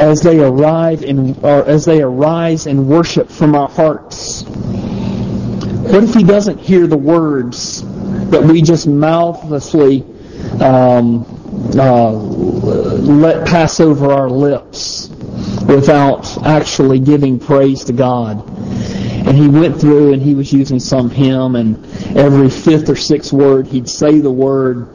as 0.00 0.20
they 0.20 0.40
arrive 0.40 1.02
in, 1.02 1.38
or 1.42 1.64
as 1.66 1.84
they 1.84 2.02
arise 2.02 2.66
in 2.66 2.88
worship 2.88 3.30
from 3.30 3.54
our 3.54 3.68
hearts? 3.68 4.44
What 4.44 6.04
if 6.04 6.14
he 6.14 6.22
doesn't 6.24 6.58
hear 6.58 6.86
the 6.86 6.96
words 6.96 7.82
that 8.30 8.42
we 8.42 8.62
just 8.62 8.86
mouthlessly 8.86 10.04
um, 10.60 11.26
uh, 11.74 12.12
let 12.12 13.46
pass 13.46 13.80
over 13.80 14.12
our 14.12 14.30
lips 14.30 15.08
without 15.66 16.44
actually 16.46 16.98
giving 16.98 17.38
praise 17.38 17.84
to 17.84 17.92
God. 17.92 18.48
And 19.26 19.36
he 19.36 19.48
went 19.48 19.80
through 19.80 20.12
and 20.12 20.22
he 20.22 20.34
was 20.34 20.52
using 20.52 20.80
some 20.80 21.08
hymn, 21.08 21.56
and 21.56 21.84
every 22.16 22.50
fifth 22.50 22.88
or 22.88 22.96
sixth 22.96 23.32
word 23.32 23.66
he'd 23.68 23.88
say 23.88 24.18
the 24.18 24.30
word 24.30 24.88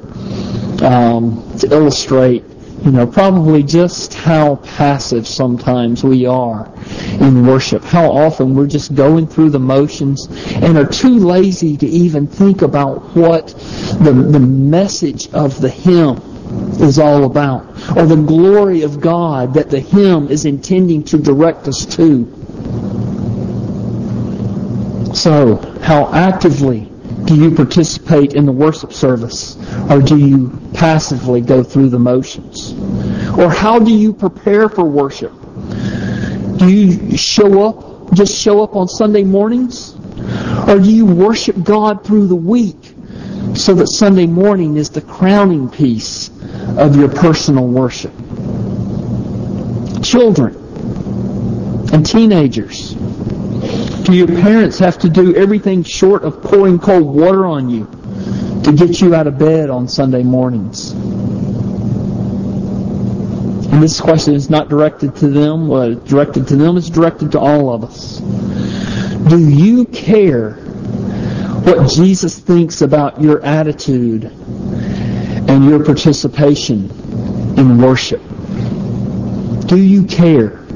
um, 0.84 1.58
to 1.60 1.68
illustrate 1.72 2.44
you 2.84 2.92
know, 2.92 3.08
probably 3.08 3.64
just 3.64 4.14
how 4.14 4.58
passive 4.58 5.28
sometimes 5.28 6.04
we 6.04 6.26
are 6.26 6.72
in 7.20 7.46
worship. 7.46 7.84
How 7.84 8.12
often 8.12 8.54
we're 8.54 8.68
just 8.68 8.94
going 8.94 9.28
through 9.28 9.50
the 9.50 9.60
motions 9.60 10.28
and 10.54 10.78
are 10.78 10.86
too 10.86 11.18
lazy 11.18 11.76
to 11.78 11.88
even 11.88 12.28
think 12.28 12.62
about 12.62 13.16
what 13.16 13.48
the, 14.02 14.14
the 14.14 14.40
message 14.40 15.34
of 15.34 15.60
the 15.60 15.70
hymn 15.70 16.22
is 16.80 17.00
all 17.00 17.26
about 17.26 17.68
or 17.98 18.06
the 18.06 18.16
glory 18.16 18.84
of 18.84 19.02
God 19.02 19.56
that 19.56 19.70
the 19.70 19.80
hymn 19.80 20.30
is 20.30 20.46
intending 20.46 21.04
to 21.06 21.18
direct 21.18 21.68
us 21.68 21.86
to. 21.98 22.26
So, 25.16 25.56
how 25.82 26.14
actively 26.14 26.92
do 27.28 27.36
you 27.36 27.52
participate 27.52 28.34
in 28.34 28.46
the 28.46 28.52
worship 28.52 28.94
service 28.94 29.58
or 29.90 30.02
do 30.02 30.18
you 30.18 30.58
passively 30.74 31.42
go 31.42 31.62
through 31.62 31.90
the 31.90 32.00
motions? 32.00 32.72
Or 33.38 33.50
how 33.50 33.80
do 33.80 33.92
you 33.92 34.14
prepare 34.14 34.70
for 34.70 34.86
worship? 34.86 35.34
Do 36.58 36.70
you 36.70 37.18
show 37.18 37.68
up, 37.68 38.14
just 38.14 38.34
show 38.34 38.64
up 38.64 38.76
on 38.78 38.88
Sunday 38.88 39.26
mornings? 39.26 39.96
Or 40.68 40.80
do 40.80 40.90
you 40.90 41.06
worship 41.06 41.62
God 41.64 42.06
through 42.06 42.28
the 42.28 42.36
week 42.36 42.94
so 43.56 43.74
that 43.76 43.88
Sunday 43.88 44.26
morning 44.26 44.78
is 44.78 44.90
the 44.90 45.02
crowning 45.02 45.70
piece 45.70 46.30
of 46.78 46.96
your 46.96 47.10
personal 47.10 47.68
worship? 47.68 48.14
Children 50.02 50.56
and 51.92 52.06
teenagers, 52.06 52.96
your 54.14 54.28
parents 54.28 54.80
have 54.80 54.98
to 55.00 55.10
do 55.10 55.36
everything 55.36 55.84
short 55.84 56.24
of 56.24 56.42
pouring 56.42 56.80
cold 56.80 57.16
water 57.16 57.46
on 57.46 57.70
you 57.70 57.86
to 58.64 58.72
get 58.74 59.02
you 59.02 59.16
out 59.16 59.28
of 59.28 59.38
bed 59.38 59.70
on 59.70 59.88
Sunday 59.88 60.24
mornings? 60.24 60.92
And 63.72 63.84
this 63.84 64.02
question 64.02 64.34
is 64.34 64.50
not 64.50 64.70
directed 64.70 65.16
to 65.18 65.28
them. 65.28 65.72
Is 65.72 65.98
directed 66.10 66.48
to 66.48 66.56
them 66.56 66.78
is 66.78 66.90
directed 66.90 67.32
to 67.34 67.40
all 67.40 67.74
of 67.74 67.84
us. 67.84 68.20
Do 69.30 69.38
you 69.38 69.86
care 69.86 70.54
what 70.54 71.90
Jesus 71.90 72.40
thinks 72.40 72.82
about 72.82 73.22
your 73.22 73.44
attitude 73.44 74.26
and 74.26 75.66
your 75.66 75.84
participation 75.84 76.90
in 77.58 77.78
worship? 77.80 78.22
Do 79.68 79.78
you 79.78 80.04
care? 80.06 80.67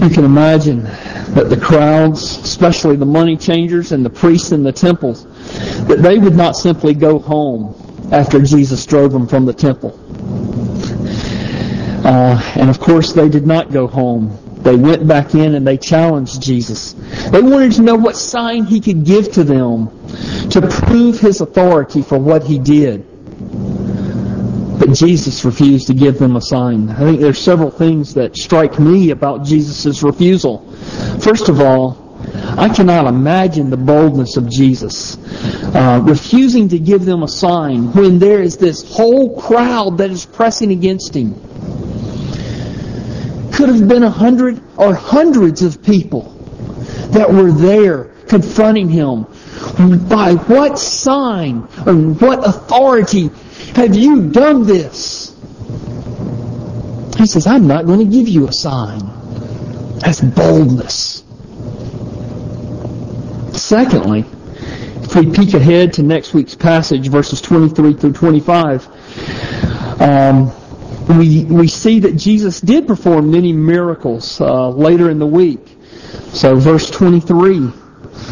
You 0.00 0.10
can 0.10 0.24
imagine 0.24 0.82
that 0.82 1.46
the 1.48 1.56
crowds, 1.56 2.22
especially 2.38 2.96
the 2.96 3.06
money 3.06 3.36
changers 3.36 3.92
and 3.92 4.04
the 4.04 4.10
priests 4.10 4.52
in 4.52 4.62
the 4.62 4.72
temples, 4.72 5.24
that 5.86 6.00
they 6.02 6.18
would 6.18 6.36
not 6.36 6.52
simply 6.52 6.92
go 6.92 7.18
home 7.18 7.74
after 8.12 8.42
Jesus 8.42 8.84
drove 8.84 9.12
them 9.12 9.26
from 9.26 9.46
the 9.46 9.54
temple. 9.54 9.98
Uh, 12.06 12.40
and 12.56 12.68
of 12.68 12.78
course, 12.78 13.12
they 13.14 13.28
did 13.28 13.46
not 13.46 13.72
go 13.72 13.86
home. 13.86 14.38
They 14.58 14.76
went 14.76 15.08
back 15.08 15.34
in 15.34 15.54
and 15.54 15.66
they 15.66 15.78
challenged 15.78 16.42
Jesus. 16.42 16.92
They 17.30 17.40
wanted 17.40 17.72
to 17.72 17.82
know 17.82 17.96
what 17.96 18.16
sign 18.16 18.64
he 18.64 18.80
could 18.80 19.04
give 19.04 19.32
to 19.32 19.44
them 19.44 19.88
to 20.50 20.60
prove 20.60 21.18
his 21.18 21.40
authority 21.40 22.02
for 22.02 22.18
what 22.18 22.44
he 22.44 22.58
did. 22.58 23.06
But 24.86 24.94
Jesus 24.94 25.44
refused 25.44 25.88
to 25.88 25.94
give 25.94 26.20
them 26.20 26.36
a 26.36 26.40
sign. 26.40 26.88
I 26.90 26.98
think 26.98 27.20
there's 27.20 27.40
several 27.40 27.72
things 27.72 28.14
that 28.14 28.36
strike 28.36 28.78
me 28.78 29.10
about 29.10 29.44
Jesus' 29.44 30.00
refusal. 30.04 30.60
First 31.20 31.48
of 31.48 31.60
all, 31.60 32.20
I 32.56 32.68
cannot 32.68 33.08
imagine 33.08 33.68
the 33.68 33.76
boldness 33.76 34.36
of 34.36 34.48
Jesus 34.48 35.16
uh, 35.74 36.00
refusing 36.04 36.68
to 36.68 36.78
give 36.78 37.04
them 37.04 37.24
a 37.24 37.28
sign 37.28 37.92
when 37.94 38.20
there 38.20 38.40
is 38.40 38.58
this 38.58 38.96
whole 38.96 39.40
crowd 39.40 39.98
that 39.98 40.12
is 40.12 40.24
pressing 40.24 40.70
against 40.70 41.16
him. 41.16 41.34
Could 43.52 43.70
have 43.70 43.88
been 43.88 44.04
a 44.04 44.10
hundred 44.10 44.62
or 44.76 44.94
hundreds 44.94 45.62
of 45.62 45.82
people 45.82 46.32
that 47.10 47.28
were 47.28 47.50
there 47.50 48.04
confronting 48.28 48.88
him. 48.88 49.26
By 50.08 50.34
what 50.34 50.78
sign 50.78 51.66
or 51.86 51.94
what 51.94 52.46
authority 52.46 53.30
have 53.76 53.94
you 53.94 54.30
done 54.30 54.64
this? 54.64 55.36
He 57.18 57.26
says, 57.26 57.46
I'm 57.46 57.66
not 57.66 57.84
going 57.84 57.98
to 57.98 58.06
give 58.06 58.26
you 58.26 58.48
a 58.48 58.52
sign. 58.52 59.00
That's 59.98 60.22
boldness. 60.22 61.22
Secondly, 63.52 64.24
if 65.02 65.14
we 65.14 65.30
peek 65.30 65.52
ahead 65.52 65.92
to 65.94 66.02
next 66.02 66.32
week's 66.32 66.54
passage, 66.54 67.08
verses 67.08 67.42
23 67.42 67.92
through 67.94 68.14
25, 68.14 70.00
um, 70.00 70.50
we, 71.18 71.44
we 71.44 71.68
see 71.68 72.00
that 72.00 72.16
Jesus 72.16 72.62
did 72.62 72.86
perform 72.86 73.30
many 73.30 73.52
miracles 73.52 74.40
uh, 74.40 74.70
later 74.70 75.10
in 75.10 75.18
the 75.18 75.26
week. 75.26 75.60
So, 76.32 76.56
verse 76.56 76.88
23. 76.88 77.72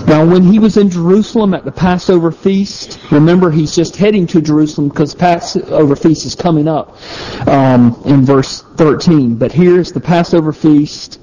Now, 0.06 0.26
when 0.26 0.42
he 0.42 0.58
was 0.58 0.76
in 0.76 0.90
Jerusalem 0.90 1.54
at 1.54 1.64
the 1.64 1.72
Passover 1.72 2.30
feast, 2.30 2.98
remember 3.10 3.50
he's 3.50 3.74
just 3.74 3.96
heading 3.96 4.26
to 4.28 4.42
Jerusalem 4.42 4.88
because 4.88 5.14
Passover 5.14 5.96
feast 5.96 6.26
is 6.26 6.34
coming 6.34 6.68
up 6.68 6.96
um, 7.48 8.00
in 8.04 8.24
verse 8.24 8.62
13. 8.76 9.36
But 9.36 9.52
here's 9.52 9.92
the 9.92 10.00
Passover 10.00 10.52
feast. 10.52 11.20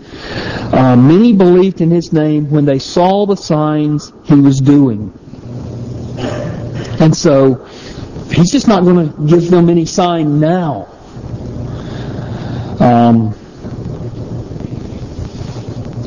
Uh, 0.74 0.96
many 0.96 1.34
believed 1.34 1.82
in 1.82 1.92
his 1.92 2.12
name 2.12 2.50
when 2.50 2.66
they 2.66 2.80
saw 2.80 3.26
the 3.26 3.36
signs 3.38 4.14
he 4.24 4.36
was 4.36 4.60
doing. 4.60 5.14
And 7.00 7.16
so, 7.16 7.66
he's 8.32 8.52
just 8.52 8.68
not 8.68 8.84
going 8.84 9.12
to 9.12 9.28
give 9.28 9.50
them 9.52 9.70
any 9.70 9.86
sign 9.86 10.40
now. 10.40 10.88
Um, 12.80 13.36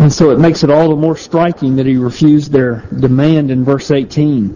and 0.04 0.12
so 0.12 0.32
it 0.32 0.38
makes 0.38 0.62
it 0.62 0.68
all 0.68 0.90
the 0.90 0.96
more 0.96 1.16
striking 1.16 1.76
that 1.76 1.86
he 1.86 1.96
refused 1.96 2.52
their 2.52 2.84
demand 3.00 3.50
in 3.50 3.64
verse 3.64 3.90
18. 3.90 4.50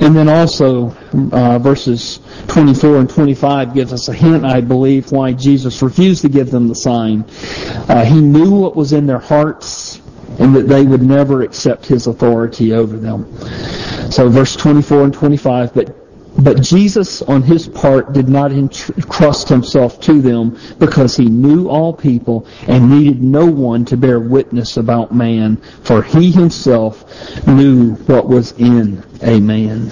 And 0.00 0.14
then 0.14 0.28
also, 0.28 0.92
uh, 1.32 1.58
verses 1.58 2.20
24 2.46 2.98
and 2.98 3.10
25 3.10 3.74
gives 3.74 3.92
us 3.92 4.06
a 4.06 4.12
hint, 4.12 4.44
I 4.44 4.60
believe, 4.60 5.10
why 5.10 5.32
Jesus 5.32 5.82
refused 5.82 6.22
to 6.22 6.28
give 6.28 6.52
them 6.52 6.68
the 6.68 6.76
sign. 6.76 7.24
Uh, 7.88 8.04
he 8.04 8.20
knew 8.20 8.54
what 8.54 8.76
was 8.76 8.92
in 8.92 9.06
their 9.06 9.18
hearts 9.18 10.00
and 10.38 10.54
that 10.54 10.68
they 10.68 10.84
would 10.84 11.02
never 11.02 11.42
accept 11.42 11.86
his 11.86 12.06
authority 12.06 12.72
over 12.72 12.96
them. 12.96 13.26
So 14.12 14.28
verse 14.28 14.54
24 14.54 15.02
and 15.02 15.14
25, 15.14 15.74
but 15.74 15.97
but 16.38 16.62
Jesus, 16.62 17.20
on 17.22 17.42
his 17.42 17.66
part, 17.66 18.12
did 18.12 18.28
not 18.28 18.52
entrust 18.52 19.48
himself 19.48 20.00
to 20.02 20.22
them 20.22 20.56
because 20.78 21.16
he 21.16 21.24
knew 21.24 21.68
all 21.68 21.92
people 21.92 22.46
and 22.68 22.90
needed 22.90 23.20
no 23.22 23.46
one 23.46 23.84
to 23.86 23.96
bear 23.96 24.20
witness 24.20 24.76
about 24.76 25.12
man, 25.12 25.56
for 25.82 26.00
he 26.00 26.30
himself 26.30 27.04
knew 27.48 27.94
what 27.94 28.28
was 28.28 28.52
in 28.52 29.02
a 29.22 29.40
man. 29.40 29.90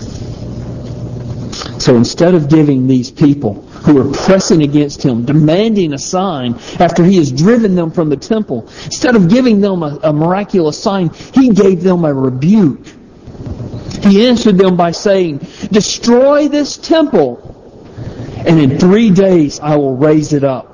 So 1.81 1.97
instead 1.97 2.35
of 2.35 2.49
giving 2.49 2.87
these 2.87 3.11
people 3.11 3.63
who 3.85 4.01
are 4.01 4.15
pressing 4.15 4.63
against 4.63 5.03
him, 5.03 5.25
demanding 5.25 5.95
a 5.95 5.99
sign 5.99 6.55
after 6.79 7.05
he 7.05 7.17
has 7.17 7.33
driven 7.33 7.75
them 7.75 7.91
from 7.91 8.09
the 8.09 8.17
temple, 8.17 8.69
instead 8.85 9.17
of 9.17 9.29
giving 9.29 9.61
them 9.61 9.83
a, 9.83 9.99
a 10.05 10.13
miraculous 10.13 10.81
sign, 10.81 11.11
he 11.35 11.51
gave 11.51 11.83
them 11.83 12.05
a 12.05 12.15
rebuke 12.15 12.87
he 14.03 14.27
answered 14.27 14.59
them 14.59 14.77
by 14.77 14.93
saying, 14.93 15.41
Destroy 15.71 16.49
this 16.49 16.77
temple, 16.77 17.41
and 18.47 18.61
in 18.61 18.79
three 18.79 19.11
days 19.11 19.61
I 19.61 19.77
will 19.77 19.97
raise 19.97 20.33
it 20.33 20.45
up. 20.45 20.73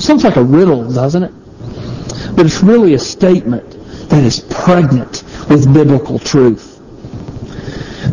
Sounds 0.00 0.24
like 0.24 0.36
a 0.36 0.42
riddle, 0.42 0.90
doesn't 0.90 1.22
it? 1.22 1.32
But 2.36 2.46
it's 2.46 2.62
really 2.62 2.94
a 2.94 2.98
statement 2.98 3.70
that 4.08 4.24
is 4.24 4.40
pregnant 4.40 5.22
with 5.48 5.72
biblical 5.72 6.18
truth. 6.18 6.80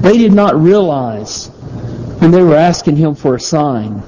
They 0.02 0.18
did 0.18 0.34
not 0.34 0.60
realize 0.60 1.48
when 2.20 2.32
they 2.32 2.42
were 2.42 2.56
asking 2.56 2.98
him 2.98 3.16
for 3.16 3.36
a 3.36 3.40
sign 3.40 4.02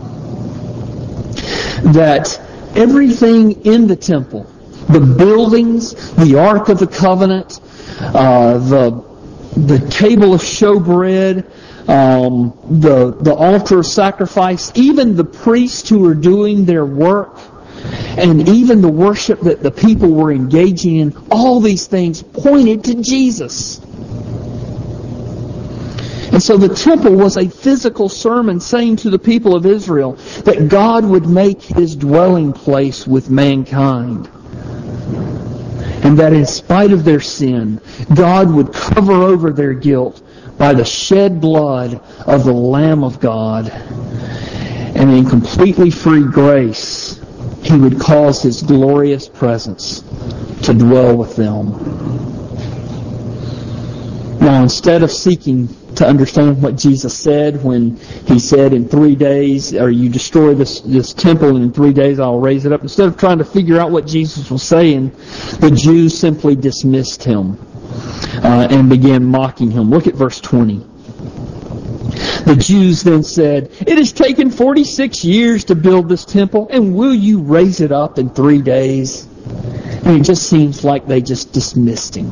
that 1.94 2.40
everything 2.76 3.66
in 3.66 3.88
the 3.88 3.96
temple, 3.96 4.44
the 4.90 5.00
buildings, 5.00 5.94
the 6.16 6.38
Ark 6.40 6.70
of 6.70 6.80
the 6.80 6.88
Covenant, 6.88 7.60
uh, 8.00 8.58
the 8.58 9.13
the 9.56 9.80
table 9.90 10.34
of 10.34 10.42
showbread, 10.42 11.46
um, 11.88 12.54
the 12.82 13.12
the 13.12 13.34
altar 13.34 13.80
of 13.80 13.86
sacrifice, 13.86 14.72
even 14.76 15.16
the 15.16 15.24
priests 15.24 15.90
who 15.90 16.00
were 16.00 16.16
doing 16.16 16.66
their 16.66 16.86
work, 16.86 17.38
and 18.18 18.48
even 18.50 18.82
the 18.82 18.90
worship 18.90 19.42
that 19.42 19.62
the 19.62 19.72
people 19.72 20.10
were 20.10 20.32
engaging 20.32 20.98
in, 20.98 21.16
all 21.30 21.60
these 21.60 21.88
things 21.88 22.24
pointed 22.24 22.84
to 22.86 22.96
Jesus. 22.96 23.80
And 26.32 26.42
so 26.42 26.58
the 26.58 26.74
temple 26.74 27.14
was 27.14 27.38
a 27.38 27.48
physical 27.48 28.10
sermon 28.10 28.60
saying 28.60 28.96
to 28.98 29.12
the 29.12 29.20
people 29.20 29.56
of 29.56 29.68
Israel 29.68 30.14
that 30.46 30.68
God 30.68 31.06
would 31.06 31.28
make 31.28 31.62
his 31.62 31.96
dwelling 31.96 32.54
place 32.54 33.06
with 33.06 33.30
mankind 33.30 34.28
and 36.04 36.20
that 36.20 36.34
in 36.34 36.46
spite 36.46 36.92
of 36.92 37.04
their 37.04 37.22
sin, 37.22 37.80
God 38.14 38.52
would 38.54 38.74
cover 38.74 39.14
over 39.14 39.52
their 39.52 39.74
guilt 39.74 40.22
by 40.58 40.74
the 40.74 40.86
shed 40.86 41.40
blood 41.40 42.02
of 42.28 42.44
the 42.44 42.54
Lamb 42.54 43.04
of 43.04 43.20
God. 43.20 43.70
And 43.70 45.10
in 45.10 45.26
completely 45.26 45.90
free 45.90 46.24
grace, 46.24 47.20
He 47.64 47.78
would 47.78 48.00
cause 48.00 48.44
His 48.44 48.62
glorious 48.62 49.28
presence 49.28 50.02
to 50.64 50.74
dwell 50.74 51.16
with 51.16 51.36
them. 51.36 51.72
Now, 54.40 54.62
instead 54.62 55.04
of 55.04 55.12
seeking 55.12 55.70
to 55.96 56.08
understand 56.08 56.62
what 56.62 56.76
Jesus 56.76 57.18
said 57.18 57.64
when 57.64 57.98
he 58.28 58.40
said 58.40 58.74
in 58.74 58.88
three 58.88 59.16
days, 59.16 59.74
or 59.74 59.90
you 59.90 60.10
destroy 60.10 60.54
this, 60.54 60.82
this 60.82 61.14
temple 61.14 61.56
and 61.56 61.64
in 61.64 61.72
three 61.72 61.94
days 61.94 62.20
I'll 62.20 62.40
raise 62.40 62.66
it 62.66 62.72
up. 62.72 62.82
Instead 62.82 63.08
of 63.08 63.18
trying 63.18 63.38
to 63.38 63.46
figure 63.46 63.80
out 63.80 63.92
what 63.92 64.08
Jesus 64.08 64.50
was 64.50 64.64
saying, 64.64 65.10
the 65.60 65.72
Jews 65.72 66.18
simply 66.18 66.56
dismissed 66.56 67.24
him 67.24 67.58
uh, 68.44 68.68
and 68.70 68.90
began 68.90 69.24
mocking 69.24 69.72
him. 69.72 69.90
Look 69.90 70.08
at 70.08 70.16
verse 70.16 70.40
20. 70.42 70.78
The 72.46 72.58
Jews 72.60 73.04
then 73.04 73.24
said, 73.24 73.72
It 73.80 73.98
has 73.98 74.12
taken 74.12 74.52
46 74.52 75.24
years 75.24 75.64
to 75.66 75.76
build 75.76 76.10
this 76.10 76.26
temple, 76.26 76.68
and 76.70 76.94
will 76.94 77.14
you 77.14 77.42
raise 77.42 77.80
it 77.80 77.92
up 77.92 78.20
in 78.20 78.30
three 78.30 78.62
days? 78.62 79.26
And 79.26 80.20
it 80.20 80.24
just 80.24 80.50
seems 80.50 80.84
like 80.84 81.08
they 81.08 81.22
just 81.22 81.54
dismissed 81.54 82.16
him. 82.16 82.32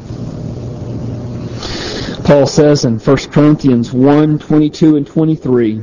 Paul 2.32 2.48
says 2.48 2.86
in 2.86 2.98
1 2.98 3.18
Corinthians 3.30 3.92
1, 3.92 4.40
22 4.40 4.96
and 4.96 5.06
23, 5.06 5.82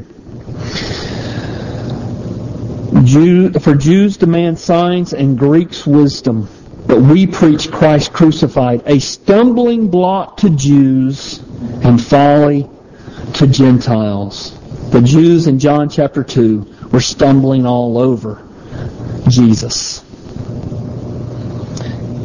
Jew, 3.05 3.53
for 3.53 3.75
Jews 3.75 4.17
demand 4.17 4.59
signs 4.59 5.13
and 5.13 5.39
Greeks 5.39 5.87
wisdom, 5.87 6.49
but 6.87 7.03
we 7.03 7.27
preach 7.27 7.71
Christ 7.71 8.15
crucified, 8.15 8.83
a 8.87 8.99
stumbling 8.99 9.89
block 9.91 10.39
to 10.39 10.49
Jews 10.49 11.41
and 11.85 12.03
folly 12.03 12.67
to 13.35 13.47
Gentiles. 13.47 14.59
The 14.89 15.03
Jews 15.03 15.49
in 15.49 15.59
John 15.59 15.91
chapter 15.91 16.25
2 16.25 16.89
were 16.91 17.03
stumbling 17.03 17.67
all 17.67 17.99
over 17.99 18.43
Jesus. 19.29 20.03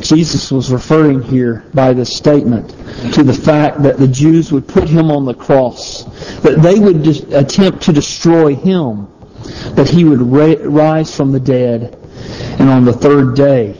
Jesus 0.03 0.51
was 0.51 0.71
referring 0.71 1.21
here 1.21 1.65
by 1.73 1.93
this 1.93 2.15
statement 2.15 2.69
to 3.13 3.23
the 3.23 3.33
fact 3.33 3.81
that 3.83 3.97
the 3.97 4.07
Jews 4.07 4.51
would 4.51 4.67
put 4.67 4.87
him 4.87 5.09
on 5.09 5.25
the 5.25 5.33
cross, 5.33 6.03
that 6.41 6.61
they 6.61 6.79
would 6.79 7.05
attempt 7.33 7.81
to 7.83 7.93
destroy 7.93 8.55
him, 8.55 9.07
that 9.75 9.89
he 9.89 10.03
would 10.03 10.21
rise 10.21 11.15
from 11.15 11.31
the 11.31 11.39
dead, 11.39 11.97
and 12.59 12.69
on 12.69 12.85
the 12.85 12.93
third 12.93 13.35
day 13.35 13.77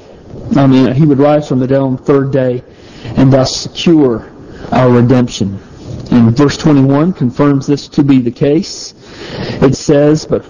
I 0.56 0.68
mean, 0.68 0.94
he 0.94 1.06
would 1.06 1.20
rise 1.20 1.48
from 1.48 1.60
the 1.60 1.68
dead 1.68 1.80
on 1.80 1.96
the 1.96 2.04
third 2.04 2.32
day 2.32 2.64
and 3.04 3.32
thus 3.32 3.56
secure 3.56 4.32
our 4.72 4.90
redemption. 4.90 5.60
And 6.12 6.36
verse 6.36 6.58
21 6.58 7.14
confirms 7.14 7.66
this 7.66 7.88
to 7.90 8.04
be 8.04 8.20
the 8.20 8.32
case. 8.32 8.94
It 9.62 9.76
says, 9.76 10.26
but 10.26 10.46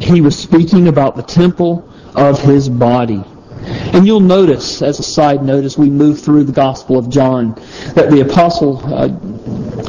he 0.00 0.20
was 0.20 0.38
speaking 0.38 0.88
about 0.88 1.16
the 1.16 1.22
temple 1.22 1.88
of 2.14 2.40
his 2.40 2.68
body. 2.68 3.22
And 3.68 4.06
you'll 4.06 4.20
notice, 4.20 4.82
as 4.82 4.98
a 4.98 5.02
side 5.02 5.42
note, 5.42 5.64
as 5.64 5.76
we 5.76 5.90
move 5.90 6.20
through 6.20 6.44
the 6.44 6.52
Gospel 6.52 6.98
of 6.98 7.10
John, 7.10 7.54
that 7.94 8.10
the 8.10 8.20
apostle 8.20 8.78
uh, 8.84 9.08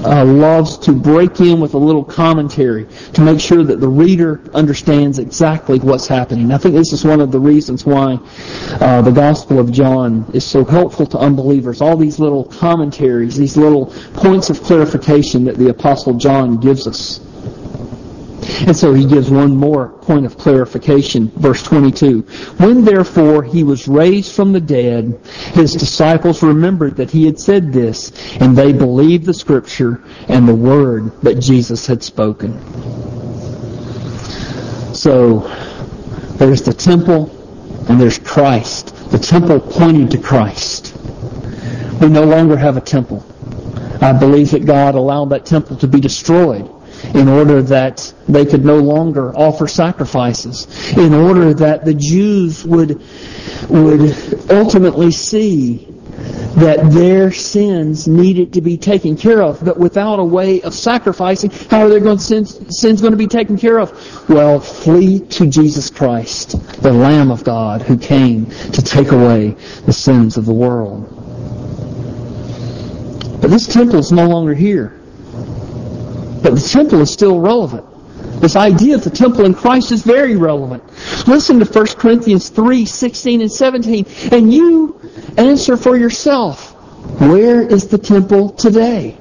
uh, 0.03 0.25
loves 0.25 0.77
to 0.79 0.93
break 0.93 1.39
in 1.39 1.59
with 1.59 1.73
a 1.73 1.77
little 1.77 2.03
commentary 2.03 2.87
to 3.13 3.21
make 3.21 3.39
sure 3.39 3.63
that 3.63 3.79
the 3.79 3.87
reader 3.87 4.41
understands 4.53 5.19
exactly 5.19 5.79
what's 5.79 6.07
happening. 6.07 6.51
I 6.51 6.57
think 6.57 6.75
this 6.75 6.93
is 6.93 7.03
one 7.03 7.21
of 7.21 7.31
the 7.31 7.39
reasons 7.39 7.85
why 7.85 8.19
uh, 8.79 9.01
the 9.01 9.11
Gospel 9.11 9.59
of 9.59 9.71
John 9.71 10.29
is 10.33 10.45
so 10.45 10.63
helpful 10.63 11.05
to 11.07 11.17
unbelievers. 11.17 11.81
All 11.81 11.97
these 11.97 12.19
little 12.19 12.45
commentaries, 12.45 13.35
these 13.35 13.57
little 13.57 13.87
points 14.13 14.49
of 14.49 14.61
clarification 14.63 15.45
that 15.45 15.57
the 15.57 15.69
Apostle 15.69 16.13
John 16.15 16.59
gives 16.59 16.87
us. 16.87 17.19
And 18.49 18.75
so 18.75 18.93
he 18.93 19.05
gives 19.05 19.29
one 19.29 19.55
more 19.55 19.89
point 19.89 20.25
of 20.25 20.38
clarification, 20.38 21.29
verse 21.35 21.62
22. 21.63 22.21
When 22.57 22.83
therefore 22.83 23.43
he 23.43 23.63
was 23.63 23.88
raised 23.88 24.33
from 24.33 24.51
the 24.51 24.59
dead, 24.59 25.19
his 25.53 25.73
disciples 25.73 26.41
remembered 26.41 26.95
that 26.97 27.12
he 27.12 27.25
had 27.25 27.39
said 27.39 27.71
this, 27.71 28.12
and 28.38 28.57
they 28.57 28.73
believed 28.73 29.25
the 29.25 29.33
scripture 29.33 30.03
and 30.27 30.47
the 30.47 30.55
word 30.55 31.21
that 31.21 31.39
Jesus 31.39 31.85
had 31.85 32.03
spoken. 32.03 32.53
So 34.93 35.39
there's 36.38 36.63
the 36.63 36.73
temple 36.73 37.35
and 37.88 38.01
there's 38.01 38.19
Christ. 38.19 38.95
The 39.12 39.19
temple 39.19 39.59
pointing 39.59 40.09
to 40.09 40.17
Christ. 40.17 40.95
We 42.01 42.07
no 42.07 42.23
longer 42.23 42.57
have 42.57 42.77
a 42.77 42.81
temple. 42.81 43.25
I 44.01 44.13
believe 44.13 44.51
that 44.51 44.65
God 44.65 44.95
allowed 44.95 45.29
that 45.29 45.45
temple 45.45 45.75
to 45.77 45.88
be 45.88 45.99
destroyed 45.99 46.69
in 47.13 47.27
order 47.27 47.62
that 47.62 48.13
they 48.27 48.45
could 48.45 48.65
no 48.65 48.77
longer 48.77 49.35
offer 49.35 49.67
sacrifices, 49.67 50.67
in 50.97 51.13
order 51.13 51.53
that 51.53 51.85
the 51.85 51.93
Jews 51.93 52.65
would, 52.65 53.01
would 53.69 54.51
ultimately 54.51 55.12
see 55.12 55.88
that 56.55 56.91
their 56.91 57.31
sins 57.31 58.07
needed 58.07 58.53
to 58.53 58.62
be 58.62 58.77
taken 58.77 59.15
care 59.15 59.41
of, 59.41 59.63
but 59.63 59.77
without 59.77 60.19
a 60.19 60.23
way 60.23 60.62
of 60.62 60.73
sacrificing, 60.73 61.49
how 61.69 61.81
are 61.81 61.89
their 61.89 61.99
going 61.99 62.17
sins, 62.17 62.77
sins 62.77 63.01
going 63.01 63.12
to 63.12 63.17
be 63.17 63.27
taken 63.27 63.57
care 63.57 63.79
of? 63.79 64.29
Well, 64.29 64.59
flee 64.59 65.19
to 65.19 65.47
Jesus 65.47 65.89
Christ, 65.89 66.51
the 66.81 66.91
Lamb 66.91 67.31
of 67.31 67.43
God 67.43 67.81
who 67.81 67.97
came 67.97 68.47
to 68.47 68.81
take 68.81 69.12
away 69.12 69.51
the 69.85 69.93
sins 69.93 70.38
of 70.38 70.45
the 70.45 70.53
world. 70.53 71.07
But 73.41 73.49
this 73.51 73.67
temple 73.67 73.99
is 73.99 74.12
no 74.12 74.27
longer 74.27 74.53
here. 74.53 74.98
But 76.41 76.56
the 76.56 76.62
temple 76.62 77.02
is 77.02 77.12
still 77.12 77.39
relevant. 77.39 77.86
This 78.41 78.56
idea 78.56 78.95
of 78.95 79.04
the 79.04 79.10
temple 79.10 79.45
in 79.45 79.54
Christ 79.54 79.91
is 79.91 80.04
very 80.04 80.36
relevant. 80.36 80.84
Listen 81.28 81.60
to 81.60 81.65
1 81.65 81.88
Corinthians 81.97 82.49
3, 82.49 82.86
16 82.86 83.41
and 83.41 83.52
17, 83.52 84.06
and 84.32 84.54
you 84.54 84.99
answer 85.38 85.75
for 85.75 85.97
yourself. 85.97 86.73
Where 87.19 87.62
is 87.62 87.88
the 87.88 87.97
temple 87.97 88.52
today? 88.52 89.17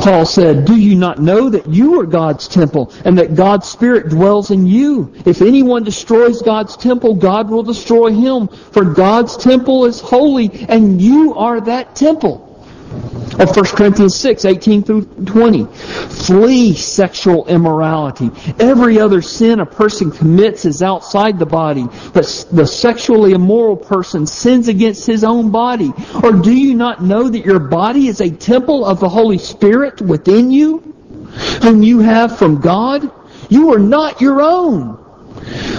Paul 0.00 0.26
said, 0.26 0.64
Do 0.64 0.76
you 0.76 0.96
not 0.96 1.20
know 1.20 1.50
that 1.50 1.68
you 1.68 2.00
are 2.00 2.06
God's 2.06 2.48
temple 2.48 2.92
and 3.04 3.18
that 3.18 3.36
God's 3.36 3.68
Spirit 3.68 4.08
dwells 4.08 4.50
in 4.50 4.66
you? 4.66 5.12
If 5.24 5.42
anyone 5.42 5.84
destroys 5.84 6.42
God's 6.42 6.76
temple, 6.76 7.14
God 7.14 7.48
will 7.48 7.62
destroy 7.62 8.10
him. 8.10 8.48
For 8.48 8.84
God's 8.84 9.36
temple 9.36 9.84
is 9.84 10.00
holy 10.00 10.66
and 10.68 11.00
you 11.00 11.34
are 11.34 11.60
that 11.60 11.94
temple 11.94 12.51
of 13.38 13.56
1 13.56 13.64
Corinthians 13.76 14.14
6, 14.16 14.44
18 14.44 14.82
through 14.82 15.04
20. 15.04 15.64
Flee 15.64 16.74
sexual 16.74 17.46
immorality. 17.46 18.30
Every 18.58 19.00
other 19.00 19.22
sin 19.22 19.60
a 19.60 19.66
person 19.66 20.10
commits 20.10 20.64
is 20.64 20.82
outside 20.82 21.38
the 21.38 21.46
body, 21.46 21.86
but 22.12 22.46
the 22.52 22.66
sexually 22.66 23.32
immoral 23.32 23.76
person 23.76 24.26
sins 24.26 24.68
against 24.68 25.06
his 25.06 25.24
own 25.24 25.50
body. 25.50 25.92
Or 26.22 26.32
do 26.32 26.52
you 26.52 26.74
not 26.74 27.02
know 27.02 27.28
that 27.28 27.44
your 27.44 27.58
body 27.58 28.08
is 28.08 28.20
a 28.20 28.30
temple 28.30 28.84
of 28.84 29.00
the 29.00 29.08
Holy 29.08 29.38
Spirit 29.38 30.00
within 30.00 30.50
you, 30.50 30.78
whom 31.62 31.82
you 31.82 32.00
have 32.00 32.38
from 32.38 32.60
God? 32.60 33.10
You 33.48 33.72
are 33.72 33.78
not 33.78 34.20
your 34.20 34.40
own, 34.40 34.98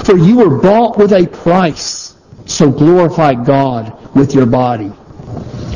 for 0.04 0.18
you 0.18 0.38
were 0.38 0.60
bought 0.60 0.98
with 0.98 1.14
a 1.14 1.28
price. 1.28 2.16
So 2.46 2.70
glorify 2.70 3.36
God 3.36 4.16
with 4.16 4.36
your 4.36 4.46
body. 4.46 4.92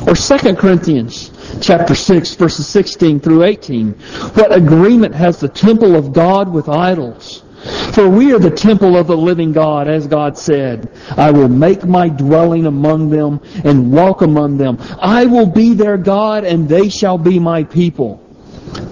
Or 0.07 0.15
2 0.15 0.55
Corinthians 0.55 1.31
chapter 1.61 1.93
6, 1.93 2.35
verses 2.35 2.65
16 2.65 3.19
through 3.19 3.43
18. 3.43 3.91
What 3.91 4.55
agreement 4.55 5.13
has 5.13 5.41
the 5.41 5.49
temple 5.49 5.97
of 5.97 6.13
God 6.13 6.47
with 6.47 6.69
idols? 6.69 7.43
For 7.91 8.07
we 8.07 8.33
are 8.33 8.39
the 8.39 8.49
temple 8.49 8.95
of 8.95 9.07
the 9.07 9.17
living 9.17 9.51
God, 9.51 9.89
as 9.89 10.07
God 10.07 10.37
said, 10.37 10.89
I 11.17 11.31
will 11.31 11.49
make 11.49 11.83
my 11.83 12.07
dwelling 12.07 12.67
among 12.67 13.09
them 13.09 13.41
and 13.65 13.91
walk 13.91 14.21
among 14.21 14.55
them. 14.57 14.77
I 15.01 15.25
will 15.25 15.47
be 15.47 15.73
their 15.73 15.97
God, 15.97 16.45
and 16.45 16.69
they 16.69 16.87
shall 16.87 17.17
be 17.17 17.37
my 17.37 17.65
people. 17.65 18.23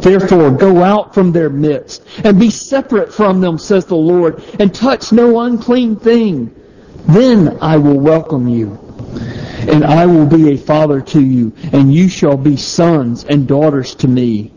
Therefore, 0.01 0.51
go 0.51 0.83
out 0.83 1.13
from 1.13 1.31
their 1.31 1.49
midst 1.49 2.03
and 2.25 2.37
be 2.37 2.49
separate 2.49 3.13
from 3.13 3.39
them, 3.39 3.57
says 3.57 3.85
the 3.85 3.95
Lord, 3.95 4.43
and 4.59 4.75
touch 4.75 5.13
no 5.13 5.39
unclean 5.39 5.95
thing. 5.95 6.53
Then 7.07 7.57
I 7.61 7.77
will 7.77 7.99
welcome 7.99 8.49
you 8.49 8.84
and 9.15 9.83
I 9.83 10.05
will 10.05 10.25
be 10.25 10.51
a 10.51 10.57
father 10.57 11.01
to 11.01 11.21
you, 11.21 11.53
and 11.71 11.93
you 11.93 12.07
shall 12.07 12.37
be 12.37 12.57
sons 12.57 13.23
and 13.23 13.47
daughters 13.47 13.95
to 13.95 14.07
me, 14.07 14.51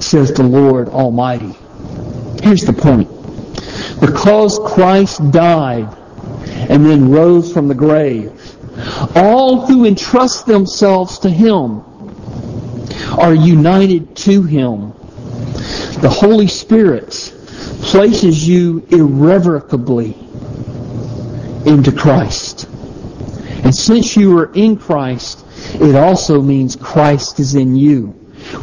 says 0.00 0.32
the 0.32 0.42
Lord 0.42 0.88
Almighty. 0.88 1.54
Here's 2.42 2.62
the 2.62 2.72
point. 2.72 3.08
Because 4.00 4.58
Christ 4.58 5.30
died 5.30 5.96
and 6.68 6.84
then 6.84 7.10
rose 7.10 7.52
from 7.52 7.68
the 7.68 7.74
grave, 7.74 8.32
all 9.16 9.66
who 9.66 9.84
entrust 9.84 10.46
themselves 10.46 11.18
to 11.20 11.30
Him 11.30 11.82
are 13.18 13.34
united 13.34 14.16
to 14.16 14.42
Him. 14.42 14.92
The 16.00 16.10
Holy 16.10 16.46
Spirit 16.46 17.10
places 17.82 18.46
you 18.46 18.86
irrevocably 18.90 20.16
into 21.66 21.92
Christ. 21.92 22.67
And 23.64 23.74
since 23.74 24.16
you 24.16 24.38
are 24.38 24.52
in 24.54 24.76
Christ, 24.76 25.44
it 25.74 25.94
also 25.94 26.40
means 26.40 26.76
Christ 26.76 27.40
is 27.40 27.54
in 27.54 27.76
you. 27.76 28.08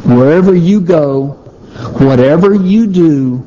Wherever 0.04 0.54
you 0.54 0.80
go, 0.80 1.32
whatever 1.98 2.54
you 2.54 2.86
do, 2.86 3.46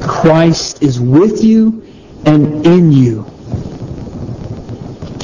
Christ 0.00 0.82
is 0.82 0.98
with 0.98 1.44
you 1.44 1.84
and 2.24 2.66
in 2.66 2.92
you. 2.92 3.24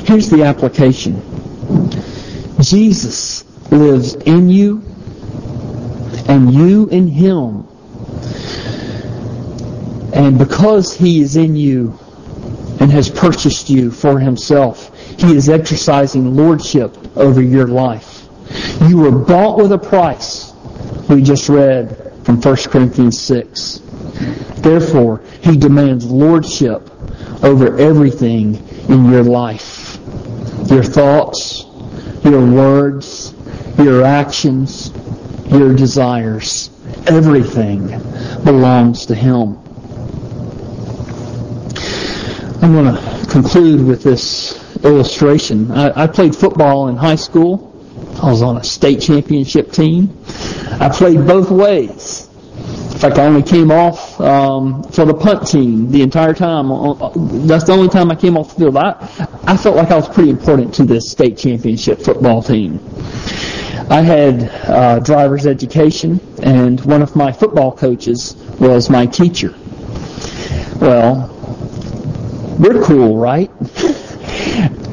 Here's 0.04 0.28
the 0.28 0.44
application. 0.44 1.22
Jesus 2.60 3.44
lives 3.70 4.14
in 4.14 4.48
you 4.48 4.82
and 6.28 6.52
you 6.52 6.88
in 6.88 7.08
him. 7.08 7.66
And 10.12 10.38
because 10.38 10.94
he 10.94 11.20
is 11.20 11.36
in 11.36 11.56
you 11.56 11.98
and 12.80 12.90
has 12.90 13.10
purchased 13.10 13.70
you 13.70 13.90
for 13.90 14.18
himself, 14.18 14.90
he 15.18 15.34
is 15.34 15.48
exercising 15.48 16.34
lordship 16.36 16.96
over 17.16 17.40
your 17.40 17.66
life. 17.66 18.26
You 18.88 18.98
were 18.98 19.10
bought 19.10 19.58
with 19.58 19.72
a 19.72 19.78
price. 19.78 20.52
We 21.08 21.22
just 21.22 21.48
read 21.48 22.12
from 22.24 22.40
1 22.40 22.56
Corinthians 22.68 23.20
6. 23.20 23.80
Therefore, 24.56 25.20
he 25.42 25.56
demands 25.56 26.06
lordship 26.06 26.90
over 27.42 27.76
everything 27.78 28.56
in 28.88 29.10
your 29.10 29.22
life. 29.22 29.98
Your 30.70 30.82
thoughts, 30.82 31.64
your 32.24 32.44
words, 32.44 33.34
your 33.78 34.02
actions, 34.02 34.90
your 35.50 35.74
desires. 35.74 36.70
Everything 37.06 37.88
belongs 38.44 39.06
to 39.06 39.14
him. 39.14 39.58
I'm 42.62 42.72
going 42.72 42.94
to 42.94 43.26
conclude 43.30 43.84
with 43.86 44.02
this 44.02 44.63
illustration. 44.84 45.70
I, 45.70 46.04
I 46.04 46.06
played 46.06 46.36
football 46.36 46.88
in 46.88 46.96
high 46.96 47.16
school. 47.16 47.70
I 48.22 48.30
was 48.30 48.42
on 48.42 48.56
a 48.58 48.64
state 48.64 49.00
championship 49.00 49.72
team. 49.72 50.16
I 50.80 50.88
played 50.88 51.26
both 51.26 51.50
ways. 51.50 52.28
In 52.92 53.00
fact, 53.00 53.18
I 53.18 53.24
only 53.24 53.42
came 53.42 53.72
off 53.72 54.20
um, 54.20 54.84
for 54.84 55.04
the 55.04 55.14
punt 55.14 55.48
team 55.48 55.90
the 55.90 56.02
entire 56.02 56.32
time. 56.32 56.70
Uh, 56.70 56.92
uh, 56.92 57.12
that's 57.46 57.64
the 57.64 57.72
only 57.72 57.88
time 57.88 58.10
I 58.10 58.14
came 58.14 58.36
off 58.36 58.54
the 58.54 58.62
field. 58.62 58.76
I, 58.76 58.92
I 59.46 59.56
felt 59.56 59.76
like 59.76 59.90
I 59.90 59.96
was 59.96 60.08
pretty 60.08 60.30
important 60.30 60.72
to 60.76 60.84
this 60.84 61.10
state 61.10 61.36
championship 61.36 62.00
football 62.00 62.42
team. 62.42 62.78
I 63.90 64.00
had 64.00 64.48
uh, 64.68 65.00
driver's 65.00 65.46
education, 65.46 66.20
and 66.42 66.80
one 66.84 67.02
of 67.02 67.16
my 67.16 67.32
football 67.32 67.72
coaches 67.72 68.36
was 68.60 68.88
my 68.88 69.06
teacher. 69.06 69.54
Well, 70.80 71.28
we're 72.58 72.82
cool, 72.84 73.18
right? 73.18 73.50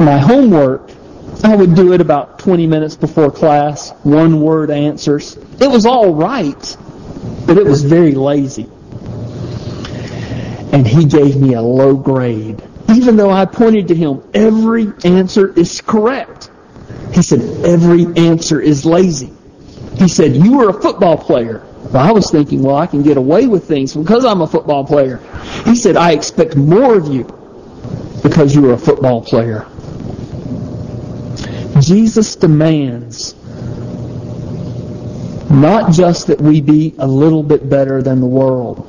my 0.02 0.18
homework, 0.18 0.92
I 1.44 1.56
would 1.56 1.76
do 1.76 1.94
it 1.94 2.02
about 2.02 2.40
20 2.40 2.68
minutes 2.68 2.96
before 2.96 3.32
class, 3.32 3.92
one 4.04 4.42
word 4.42 4.70
answers. 4.70 5.38
It 5.60 5.70
was 5.70 5.86
all 5.86 6.14
right, 6.14 6.78
but 7.48 7.58
it 7.58 7.66
was 7.66 7.84
very 7.84 8.14
lazy. 8.14 8.68
And 10.74 10.88
he 10.88 11.06
gave 11.06 11.36
me 11.36 11.54
a 11.56 11.62
low 11.62 11.96
grade. 11.96 12.62
Even 12.90 13.16
though 13.16 13.32
I 13.32 13.46
pointed 13.46 13.88
to 13.90 13.96
him, 13.96 14.24
every 14.34 14.92
answer 15.04 15.52
is 15.58 15.82
correct. 15.82 16.50
He 17.14 17.22
said, 17.22 17.42
every 17.66 18.06
answer 18.16 18.62
is 18.62 18.86
lazy. 18.86 19.32
He 19.96 20.08
said, 20.08 20.36
you 20.36 20.58
were 20.58 20.70
a 20.70 20.82
football 20.82 21.18
player. 21.18 21.66
Well, 21.92 21.98
I 21.98 22.12
was 22.12 22.30
thinking, 22.32 22.64
well, 22.64 22.78
I 22.78 22.88
can 22.88 23.04
get 23.04 23.18
away 23.18 23.48
with 23.48 23.68
things 23.68 23.96
because 23.96 24.26
I'm 24.26 24.42
a 24.42 24.48
football 24.48 24.86
player. 24.86 25.18
He 25.66 25.76
said, 25.76 25.98
I 25.98 26.12
expect 26.12 26.56
more 26.56 26.96
of 26.96 27.08
you 27.08 27.24
because 28.24 28.56
you 28.56 28.70
are 28.70 28.74
a 28.74 28.78
football 28.78 29.22
player. 29.22 29.68
Jesus 31.82 32.36
demands 32.36 33.36
not 35.50 35.91
just 35.91 36.28
that 36.28 36.39
we 36.39 36.62
be 36.62 36.96
a 37.00 37.08
little 37.08 37.44
bit 37.44 37.70
better 37.70 38.02
than 38.02 38.22
the 38.22 38.28
world. 38.28 38.88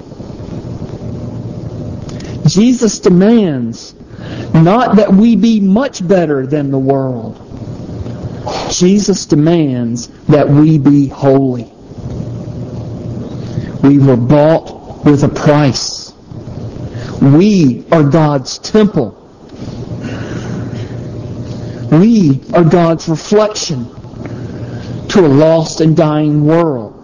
Jesus 2.46 2.98
demands 2.98 3.94
not 4.55 4.96
that 4.96 5.12
we 5.12 5.37
be 5.37 5.61
much 5.61 6.07
better 6.07 6.46
than 6.46 6.70
the 6.70 6.78
world. 6.78 7.38
Jesus 8.70 9.26
demands 9.26 10.09
that 10.26 10.48
we 10.48 10.78
be 10.78 11.09
holy. 11.09 11.72
We 13.83 13.98
were 13.98 14.16
bought 14.16 15.05
with 15.05 15.24
a 15.24 15.28
price. 15.28 16.12
We 17.20 17.85
are 17.90 18.02
God's 18.02 18.59
temple. 18.59 19.21
We 21.92 22.40
are 22.55 22.64
God's 22.64 23.07
reflection 23.07 23.85
to 25.09 25.26
a 25.26 25.28
lost 25.28 25.83
and 25.83 25.94
dying 25.94 26.46
world. 26.46 26.98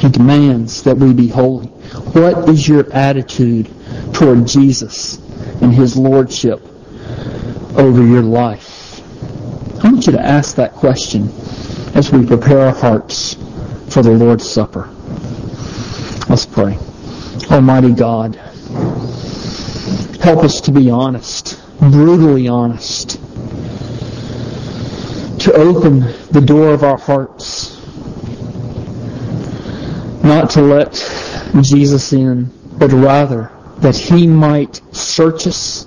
He 0.00 0.08
demands 0.08 0.84
that 0.84 0.96
we 0.96 1.12
be 1.12 1.28
holy. 1.28 1.66
What 1.66 2.48
is 2.48 2.66
your 2.66 2.90
attitude 2.94 3.68
toward 4.14 4.46
Jesus 4.46 5.18
and 5.60 5.74
His 5.74 5.98
Lordship 5.98 6.62
over 7.76 8.02
your 8.02 8.22
life? 8.22 9.02
I 9.84 9.90
want 9.90 10.06
you 10.06 10.12
to 10.12 10.20
ask 10.20 10.56
that 10.56 10.72
question 10.72 11.28
as 11.94 12.10
we 12.10 12.24
prepare 12.24 12.60
our 12.60 12.74
hearts 12.74 13.34
for 13.90 14.02
the 14.02 14.12
Lord's 14.12 14.50
Supper. 14.50 14.88
Let's 16.30 16.46
pray. 16.46 16.78
Almighty 17.50 17.92
God, 17.92 18.40
help 20.20 20.44
us 20.44 20.60
to 20.62 20.72
be 20.72 20.90
honest, 20.90 21.60
brutally 21.80 22.46
honest, 22.46 23.12
to 25.40 25.52
open 25.54 26.00
the 26.30 26.42
door 26.44 26.72
of 26.72 26.84
our 26.84 26.98
hearts, 26.98 27.80
not 30.22 30.50
to 30.50 30.60
let 30.60 30.92
Jesus 31.62 32.12
in, 32.12 32.50
but 32.78 32.92
rather 32.92 33.50
that 33.78 33.96
He 33.96 34.26
might 34.26 34.82
search 34.94 35.46
us, 35.46 35.86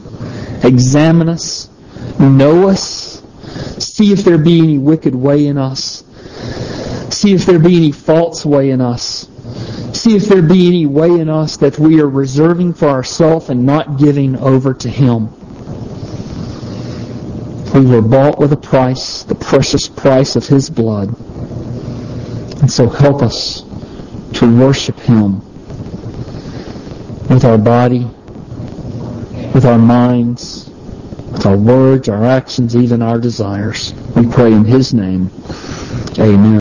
examine 0.64 1.30
us, 1.30 1.70
know 2.20 2.68
us, 2.70 3.22
see 3.78 4.12
if 4.12 4.24
there 4.24 4.40
be 4.40 4.60
any 4.60 4.80
wicked 4.80 5.14
way 5.14 5.46
in 5.46 5.60
us, 5.60 6.04
see 7.12 7.34
if 7.34 7.46
there 7.46 7.60
be 7.60 7.78
any 7.78 7.92
false 7.92 8.44
way 8.44 8.72
in 8.72 8.82
us, 8.82 9.30
see 9.96 10.16
if 10.16 10.26
there 10.26 10.42
be 10.42 10.68
any 10.68 10.86
way 10.86 11.10
in 11.10 11.30
us 11.30 11.58
that 11.58 11.78
we 11.80 12.02
are 12.02 12.10
reserving 12.10 12.74
for 12.74 12.88
ourselves 12.90 13.50
and 13.50 13.66
not 13.66 13.98
giving 13.98 14.36
over 14.38 14.74
to 14.74 14.90
Him. 14.90 15.30
We 17.74 17.86
were 17.86 18.02
bought 18.02 18.38
with 18.38 18.54
a 18.54 18.58
price, 18.58 19.24
the 19.24 19.36
precious 19.36 19.88
price 19.88 20.36
of 20.36 20.46
His 20.46 20.70
blood. 20.70 21.10
And 22.62 22.72
so 22.72 22.88
help 22.88 23.22
us 23.22 23.62
to 24.34 24.60
worship 24.60 25.00
Him 25.00 25.40
with 27.30 27.46
our 27.46 27.58
body, 27.58 28.06
with 29.54 29.66
our 29.66 29.80
minds, 29.80 30.70
with 31.32 31.46
our 31.46 31.58
words, 31.58 32.10
our 32.10 32.24
actions, 32.24 32.76
even 32.76 33.02
our 33.02 33.20
desires. 33.20 33.94
We 34.16 34.28
pray 34.28 34.54
in 34.54 34.66
His 34.66 34.94
name. 34.94 35.32
Amen. 36.20 36.52